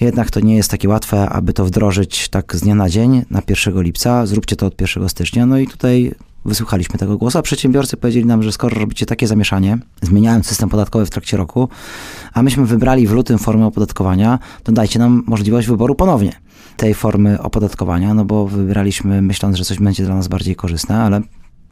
jednak 0.00 0.30
to 0.30 0.40
nie 0.40 0.56
jest 0.56 0.70
takie 0.70 0.88
łatwe, 0.88 1.28
aby 1.28 1.52
to 1.52 1.64
wdrożyć 1.64 2.28
tak 2.28 2.56
z 2.56 2.60
dnia 2.60 2.74
na 2.74 2.88
dzień, 2.88 3.24
na 3.30 3.42
1 3.48 3.82
lipca. 3.82 4.26
Zróbcie 4.26 4.56
to 4.56 4.66
od 4.66 4.80
1 4.80 5.08
stycznia. 5.08 5.46
No 5.46 5.58
i 5.58 5.66
tutaj 5.66 6.12
Wysłuchaliśmy 6.50 6.98
tego 6.98 7.16
głosu, 7.16 7.38
a 7.38 7.42
przedsiębiorcy 7.42 7.96
powiedzieli 7.96 8.26
nam, 8.26 8.42
że 8.42 8.52
skoro 8.52 8.80
robicie 8.80 9.06
takie 9.06 9.26
zamieszanie, 9.26 9.78
zmieniając 10.02 10.46
system 10.46 10.68
podatkowy 10.68 11.06
w 11.06 11.10
trakcie 11.10 11.36
roku, 11.36 11.68
a 12.32 12.42
myśmy 12.42 12.66
wybrali 12.66 13.06
w 13.06 13.12
lutym 13.12 13.38
formę 13.38 13.66
opodatkowania, 13.66 14.38
to 14.62 14.72
dajcie 14.72 14.98
nam 14.98 15.22
możliwość 15.26 15.68
wyboru 15.68 15.94
ponownie 15.94 16.32
tej 16.76 16.94
formy 16.94 17.42
opodatkowania, 17.42 18.14
no 18.14 18.24
bo 18.24 18.46
wybraliśmy 18.46 19.22
myśląc, 19.22 19.56
że 19.56 19.64
coś 19.64 19.78
będzie 19.78 20.04
dla 20.04 20.14
nas 20.14 20.28
bardziej 20.28 20.56
korzystne, 20.56 21.02
ale 21.02 21.20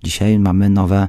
dzisiaj 0.04 0.38
mamy 0.38 0.68
nowe 0.68 1.08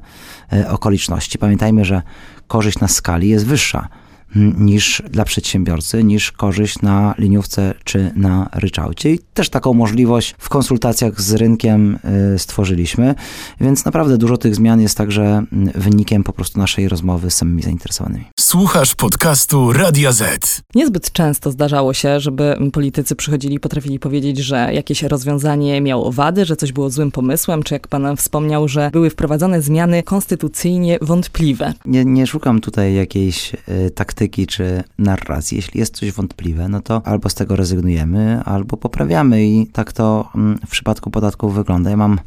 e, 0.53 0.69
okoliczności. 0.71 1.37
Pamiętajmy, 1.37 1.85
że 1.85 2.01
korzyść 2.47 2.79
na 2.79 2.87
skali 2.87 3.29
jest 3.29 3.45
wyższa 3.45 3.87
niż 4.35 5.03
dla 5.09 5.25
przedsiębiorcy, 5.25 6.03
niż 6.03 6.31
korzyść 6.31 6.81
na 6.81 7.15
liniówce 7.17 7.73
czy 7.83 8.11
na 8.15 8.49
ryczałcie. 8.53 9.13
I 9.13 9.19
też 9.33 9.49
taką 9.49 9.73
możliwość 9.73 10.35
w 10.37 10.49
konsultacjach 10.49 11.21
z 11.21 11.33
rynkiem 11.33 11.99
y, 12.35 12.39
stworzyliśmy, 12.39 13.15
więc 13.61 13.85
naprawdę 13.85 14.17
dużo 14.17 14.37
tych 14.37 14.55
zmian 14.55 14.81
jest 14.81 14.97
także 14.97 15.43
wynikiem 15.75 16.23
po 16.23 16.33
prostu 16.33 16.59
naszej 16.59 16.89
rozmowy 16.89 17.31
z 17.31 17.35
samymi 17.35 17.61
zainteresowanymi. 17.61 18.25
Słuchasz 18.39 18.95
podcastu 18.95 19.73
Radia 19.73 20.11
Z. 20.11 20.61
Niezbyt 20.75 21.11
często 21.11 21.51
zdarzało 21.51 21.93
się, 21.93 22.19
żeby 22.19 22.55
politycy 22.73 23.15
przychodzili 23.15 23.55
i 23.55 23.59
potrafili 23.59 23.99
powiedzieć, 23.99 24.37
że 24.37 24.69
jakieś 24.73 25.03
rozwiązanie 25.03 25.81
miało 25.81 26.11
wady, 26.11 26.45
że 26.45 26.55
coś 26.55 26.71
było 26.71 26.89
złym 26.89 27.11
pomysłem, 27.11 27.63
czy 27.63 27.73
jak 27.73 27.87
pan 27.87 28.17
wspomniał, 28.17 28.67
że 28.67 28.89
były 28.93 29.09
wprowadzone 29.09 29.61
zmiany 29.61 30.03
konstytucyjnie 30.03 30.97
wątpliwe. 31.01 31.73
Nie, 31.85 32.05
nie 32.05 32.27
szukam 32.27 32.61
tutaj 32.61 32.93
jakiejś 32.93 33.53
y, 33.53 33.91
taktyki 33.95 34.18
czy 34.27 34.83
narracji. 34.97 35.55
Jeśli 35.55 35.79
jest 35.79 35.95
coś 35.95 36.11
wątpliwe, 36.11 36.69
no 36.69 36.81
to 36.81 37.01
albo 37.05 37.29
z 37.29 37.35
tego 37.35 37.55
rezygnujemy, 37.55 38.41
albo 38.45 38.77
poprawiamy 38.77 39.45
i 39.45 39.67
tak 39.67 39.93
to 39.93 40.29
mm, 40.35 40.59
w 40.65 40.69
przypadku 40.69 41.11
podatków 41.11 41.55
wygląda. 41.55 41.89
Ja 41.89 41.97
mam 41.97 42.19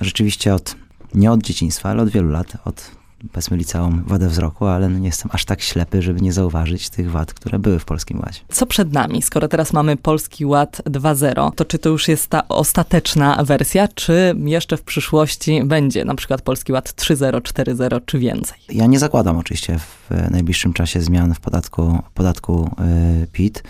rzeczywiście 0.00 0.54
od, 0.54 0.76
nie 1.14 1.32
od 1.32 1.42
dzieciństwa, 1.42 1.90
ale 1.90 2.02
od 2.02 2.08
wielu 2.08 2.28
lat, 2.30 2.56
od 2.64 2.90
powiedzmy 3.32 3.56
liceum 3.56 4.04
wadę 4.06 4.28
wzroku, 4.28 4.66
ale 4.66 4.88
no 4.88 4.98
nie 4.98 5.06
jestem 5.06 5.30
aż 5.34 5.44
tak 5.44 5.62
ślepy, 5.62 6.02
żeby 6.02 6.20
nie 6.20 6.32
zauważyć 6.32 6.90
tych 6.90 7.10
wad, 7.10 7.34
które 7.34 7.58
były 7.58 7.78
w 7.78 7.84
Polskim 7.84 8.18
Ładzie. 8.18 8.40
Co 8.48 8.66
przed 8.66 8.92
nami? 8.92 9.22
Skoro 9.22 9.48
teraz 9.48 9.72
mamy 9.72 9.96
Polski 9.96 10.46
Ład 10.46 10.82
2.0, 10.86 11.52
to 11.54 11.64
czy 11.64 11.78
to 11.78 11.88
już 11.88 12.08
jest 12.08 12.26
ta 12.28 12.48
ostateczna 12.48 13.44
wersja, 13.44 13.88
czy 13.88 14.34
jeszcze 14.44 14.76
w 14.76 14.82
przyszłości 14.82 15.64
będzie 15.64 16.04
na 16.04 16.14
przykład 16.14 16.42
Polski 16.42 16.72
Ład 16.72 16.88
3.0, 16.88 17.40
4.0 17.40 18.00
czy 18.06 18.18
więcej? 18.18 18.58
Ja 18.68 18.86
nie 18.86 18.98
zakładam 18.98 19.38
oczywiście 19.38 19.78
w 19.78 20.30
najbliższym 20.30 20.72
czasie 20.72 21.00
zmian 21.00 21.34
w 21.34 21.40
podatku, 21.40 21.98
podatku 22.14 22.70
yy, 23.20 23.26
PIT. 23.26 23.62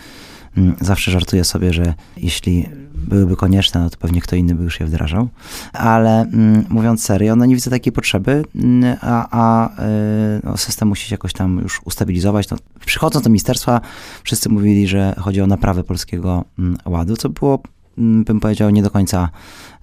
Mm, 0.57 0.77
zawsze 0.81 1.11
żartuję 1.11 1.45
sobie, 1.45 1.73
że 1.73 1.95
jeśli 2.17 2.69
byłyby 2.95 3.37
konieczne, 3.37 3.81
no 3.81 3.91
to 3.91 3.97
pewnie 3.97 4.21
kto 4.21 4.37
inny 4.37 4.55
by 4.55 4.65
już 4.65 4.81
je 4.81 4.87
wdrażał. 4.87 5.29
Ale 5.73 6.21
mm, 6.21 6.65
mówiąc 6.69 7.05
serio, 7.05 7.37
no 7.37 7.45
nie 7.45 7.55
widzę 7.55 7.71
takiej 7.71 7.93
potrzeby, 7.93 8.45
mm, 8.55 8.97
a, 9.01 9.29
a 9.31 9.71
y, 9.71 10.41
no, 10.45 10.57
system 10.57 10.89
musi 10.89 11.09
się 11.09 11.15
jakoś 11.15 11.33
tam 11.33 11.59
już 11.59 11.81
ustabilizować. 11.85 12.51
No, 12.51 12.57
przychodząc 12.87 13.25
do 13.25 13.31
ministerstwa, 13.31 13.81
wszyscy 14.23 14.49
mówili, 14.49 14.89
że 14.89 15.15
chodzi 15.19 15.41
o 15.41 15.47
naprawę 15.47 15.85
polskiego 15.85 16.45
ładu, 16.85 17.17
co 17.17 17.29
było, 17.29 17.63
bym 17.97 18.41
powiedział, 18.41 18.71
nie 18.71 18.83
do 18.83 18.91
końca 18.91 19.29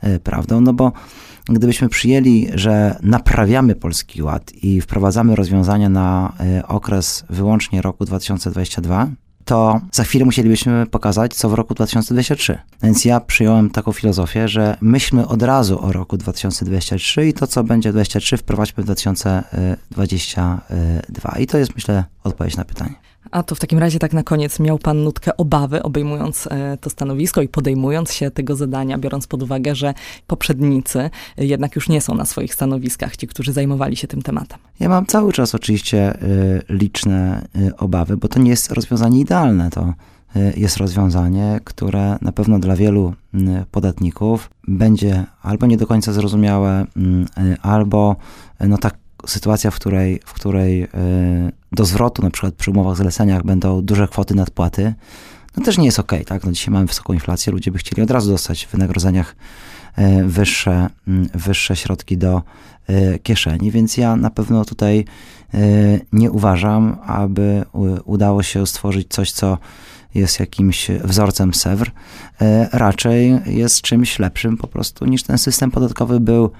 y, 0.03 0.19
prawdą, 0.19 0.61
no 0.61 0.73
bo 0.73 0.91
gdybyśmy 1.45 1.89
przyjęli, 1.89 2.47
że 2.53 2.99
naprawiamy 3.01 3.75
Polski 3.75 4.23
Ład 4.23 4.51
i 4.61 4.81
wprowadzamy 4.81 5.35
rozwiązania 5.35 5.89
na 5.89 6.33
y, 6.59 6.67
okres 6.67 7.25
wyłącznie 7.29 7.81
roku 7.81 8.05
2022, 8.05 9.07
to 9.45 9.81
za 9.91 10.03
chwilę 10.03 10.25
musielibyśmy 10.25 10.85
pokazać, 10.85 11.33
co 11.33 11.49
w 11.49 11.53
roku 11.53 11.73
2023. 11.73 12.57
Więc 12.83 13.05
ja 13.05 13.19
przyjąłem 13.19 13.69
taką 13.69 13.91
filozofię, 13.91 14.47
że 14.47 14.77
myślmy 14.81 15.27
od 15.27 15.43
razu 15.43 15.85
o 15.85 15.91
roku 15.91 16.17
2023 16.17 17.27
i 17.27 17.33
to, 17.33 17.47
co 17.47 17.63
będzie 17.63 17.89
w 17.89 17.93
2023, 17.93 18.37
wprowadźmy 18.37 18.83
w 18.83 18.85
2022. 18.85 21.39
I 21.39 21.47
to 21.47 21.57
jest, 21.57 21.75
myślę, 21.75 22.03
odpowiedź 22.23 22.57
na 22.57 22.65
pytanie. 22.65 23.02
A 23.33 23.43
to 23.43 23.55
w 23.55 23.59
takim 23.59 23.79
razie 23.79 23.99
tak 23.99 24.13
na 24.13 24.23
koniec 24.23 24.59
miał 24.59 24.79
pan 24.79 25.03
nutkę 25.03 25.37
obawy, 25.37 25.83
obejmując 25.83 26.47
e, 26.51 26.77
to 26.77 26.89
stanowisko 26.89 27.41
i 27.41 27.47
podejmując 27.47 28.13
się 28.13 28.31
tego 28.31 28.55
zadania, 28.55 28.97
biorąc 28.97 29.27
pod 29.27 29.43
uwagę, 29.43 29.75
że 29.75 29.93
poprzednicy 30.27 31.09
jednak 31.37 31.75
już 31.75 31.89
nie 31.89 32.01
są 32.01 32.15
na 32.15 32.25
swoich 32.25 32.53
stanowiskach, 32.53 33.17
ci, 33.17 33.27
którzy 33.27 33.53
zajmowali 33.53 33.95
się 33.95 34.07
tym 34.07 34.21
tematem. 34.21 34.59
Ja 34.79 34.89
mam 34.89 35.05
cały 35.05 35.33
czas 35.33 35.55
oczywiście 35.55 36.23
y, 36.23 36.61
liczne 36.69 37.47
obawy, 37.77 38.17
bo 38.17 38.27
to 38.27 38.39
nie 38.39 38.49
jest 38.49 38.71
rozwiązanie 38.71 39.19
idealne. 39.19 39.69
To 39.69 39.93
jest 40.57 40.77
rozwiązanie, 40.77 41.59
które 41.63 42.17
na 42.21 42.31
pewno 42.31 42.59
dla 42.59 42.75
wielu 42.75 43.13
podatników 43.71 44.49
będzie 44.67 45.23
albo 45.41 45.65
nie 45.65 45.77
do 45.77 45.87
końca 45.87 46.13
zrozumiałe, 46.13 46.85
albo 47.61 48.15
no 48.59 48.77
tak 48.77 48.95
sytuacja, 49.27 49.71
w 49.71 49.75
której, 49.75 50.19
w 50.25 50.33
której 50.33 50.87
do 51.73 51.85
zwrotu, 51.85 52.21
na 52.21 52.29
przykład 52.29 52.53
przy 52.53 52.71
umowach 52.71 52.97
zleceniach 52.97 53.43
będą 53.43 53.81
duże 53.81 54.07
kwoty 54.07 54.35
nadpłaty, 54.35 54.93
no 55.57 55.63
też 55.63 55.77
nie 55.77 55.85
jest 55.85 55.99
ok, 55.99 56.11
tak? 56.25 56.43
No 56.43 56.51
dzisiaj 56.51 56.73
mamy 56.73 56.85
wysoką 56.85 57.13
inflację, 57.13 57.53
ludzie 57.53 57.71
by 57.71 57.77
chcieli 57.77 58.01
od 58.01 58.11
razu 58.11 58.31
dostać 58.31 58.65
w 58.65 58.71
wynagrodzeniach 58.71 59.35
e, 59.95 60.23
wyższe, 60.23 60.89
wyższe 61.33 61.75
środki 61.75 62.17
do 62.17 62.41
e, 62.87 63.19
kieszeni, 63.19 63.71
więc 63.71 63.97
ja 63.97 64.15
na 64.15 64.29
pewno 64.29 64.65
tutaj 64.65 65.05
e, 65.53 65.59
nie 66.13 66.31
uważam, 66.31 66.97
aby 67.05 67.65
udało 68.05 68.43
się 68.43 68.67
stworzyć 68.67 69.07
coś, 69.09 69.31
co 69.31 69.57
jest 70.15 70.39
jakimś 70.39 70.87
wzorcem 71.03 71.53
SEWR, 71.53 71.91
raczej 72.71 73.39
jest 73.45 73.81
czymś 73.81 74.19
lepszym 74.19 74.57
po 74.57 74.67
prostu 74.67 75.05
niż 75.05 75.23
ten 75.23 75.37
system 75.37 75.71
podatkowy 75.71 76.19
był 76.19 76.51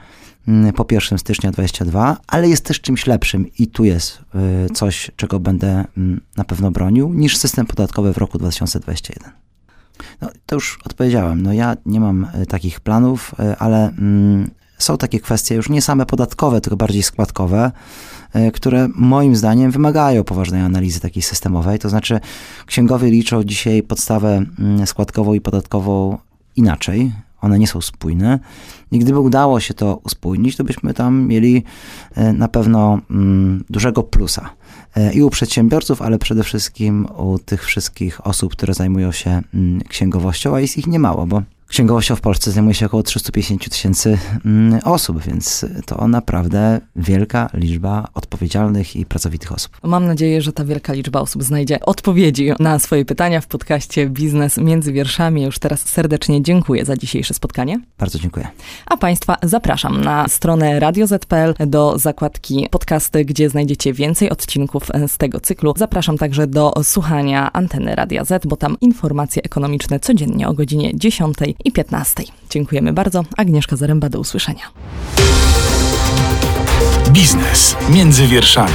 po 0.75 0.85
1 0.91 1.19
stycznia 1.19 1.51
22, 1.51 2.17
ale 2.27 2.49
jest 2.49 2.65
też 2.65 2.81
czymś 2.81 3.07
lepszym 3.07 3.47
i 3.59 3.67
tu 3.67 3.85
jest 3.85 4.21
y, 4.67 4.73
coś, 4.73 5.11
czego 5.15 5.39
będę 5.39 5.85
mm, 5.97 6.21
na 6.37 6.43
pewno 6.43 6.71
bronił, 6.71 7.13
niż 7.13 7.37
system 7.37 7.65
podatkowy 7.65 8.13
w 8.13 8.17
roku 8.17 8.37
2021. 8.37 9.33
No, 10.21 10.29
to 10.45 10.55
już 10.55 10.79
odpowiedziałem. 10.85 11.41
No, 11.41 11.53
ja 11.53 11.77
nie 11.85 11.99
mam 11.99 12.27
y, 12.41 12.45
takich 12.45 12.79
planów, 12.79 13.35
y, 13.39 13.57
ale 13.57 13.87
mm, 13.87 14.51
są 14.77 14.97
takie 14.97 15.19
kwestie 15.19 15.55
już 15.55 15.69
nie 15.69 15.81
same 15.81 16.05
podatkowe, 16.05 16.61
tylko 16.61 16.77
bardziej 16.77 17.03
składkowe, 17.03 17.71
które 18.53 18.87
moim 18.95 19.35
zdaniem 19.35 19.71
wymagają 19.71 20.23
poważnej 20.23 20.61
analizy 20.61 20.99
takiej 20.99 21.23
systemowej. 21.23 21.79
To 21.79 21.89
znaczy, 21.89 22.19
księgowie 22.65 23.11
liczą 23.11 23.43
dzisiaj 23.43 23.83
podstawę 23.83 24.45
składkową 24.85 25.33
i 25.33 25.41
podatkową 25.41 26.17
inaczej 26.55 27.11
one 27.43 27.59
nie 27.59 27.67
są 27.67 27.81
spójne. 27.81 28.39
I 28.91 28.99
gdyby 28.99 29.19
udało 29.19 29.59
się 29.59 29.73
to 29.73 29.99
uspójnić, 30.03 30.55
to 30.55 30.63
byśmy 30.63 30.93
tam 30.93 31.27
mieli 31.27 31.63
e, 32.15 32.33
na 32.33 32.47
pewno 32.47 32.99
mm, 33.11 33.63
dużego 33.69 34.03
plusa. 34.03 34.49
E, 34.95 35.13
I 35.13 35.23
u 35.23 35.29
przedsiębiorców, 35.29 36.01
ale 36.01 36.19
przede 36.19 36.43
wszystkim 36.43 37.07
u 37.17 37.39
tych 37.39 37.65
wszystkich 37.65 38.27
osób, 38.27 38.51
które 38.51 38.73
zajmują 38.73 39.11
się 39.11 39.41
mm, 39.53 39.81
księgowością, 39.81 40.55
a 40.55 40.59
jest 40.59 40.77
ich 40.77 40.87
niemało, 40.87 41.25
bo 41.25 41.41
księgowością 41.73 42.15
w 42.15 42.21
Polsce 42.21 42.51
zajmuje 42.51 42.73
się 42.73 42.85
około 42.85 43.03
350 43.03 43.69
tysięcy 43.69 44.17
mm, 44.45 44.79
osób, 44.83 45.21
więc 45.21 45.65
to 45.85 46.07
naprawdę 46.07 46.81
wielka 46.95 47.49
liczba 47.53 48.07
odpowiedzialnych 48.13 48.95
i 48.95 49.05
pracowitych 49.05 49.51
osób. 49.51 49.77
Mam 49.83 50.05
nadzieję, 50.05 50.41
że 50.41 50.53
ta 50.53 50.65
wielka 50.65 50.93
liczba 50.93 51.21
osób 51.21 51.43
znajdzie 51.43 51.79
odpowiedzi 51.79 52.51
na 52.59 52.79
swoje 52.79 53.05
pytania 53.05 53.41
w 53.41 53.47
podcaście 53.47 54.09
Biznes 54.09 54.57
między 54.57 54.93
wierszami. 54.93 55.43
Już 55.43 55.59
teraz 55.59 55.81
serdecznie 55.89 56.43
dziękuję 56.43 56.85
za 56.85 56.97
dzisiejsze 56.97 57.33
spotkanie. 57.33 57.79
Bardzo 57.97 58.19
dziękuję. 58.19 58.47
A 58.85 58.97
Państwa 58.97 59.37
zapraszam 59.43 60.01
na 60.01 60.27
stronę 60.27 60.79
radio.z.pl 60.79 61.53
do 61.67 61.99
zakładki 61.99 62.67
podcasty, 62.71 63.25
gdzie 63.25 63.49
znajdziecie 63.49 63.93
więcej 63.93 64.29
odcinków 64.29 64.87
z 65.07 65.17
tego 65.17 65.39
cyklu. 65.39 65.73
Zapraszam 65.77 66.17
także 66.17 66.47
do 66.47 66.73
słuchania 66.83 67.53
anteny 67.53 67.95
Radia 67.95 68.25
Z, 68.25 68.45
bo 68.45 68.55
tam 68.55 68.77
informacje 68.81 69.43
ekonomiczne 69.43 69.99
codziennie 69.99 70.47
o 70.47 70.53
godzinie 70.53 70.91
10 70.95 71.37
i 71.63 71.71
15. 71.71 72.23
Dziękujemy 72.49 72.93
bardzo. 72.93 73.23
Agnieszka 73.37 73.75
Zaręba, 73.75 74.09
do 74.09 74.19
usłyszenia. 74.19 74.63
Biznes 77.09 77.75
między 77.89 78.27
wierszami. 78.27 78.73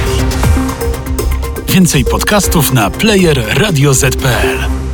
Więcej 1.67 2.05
podcastów 2.05 2.73
na 2.73 2.89
player 2.89 3.59
radioz.pl. 3.59 4.88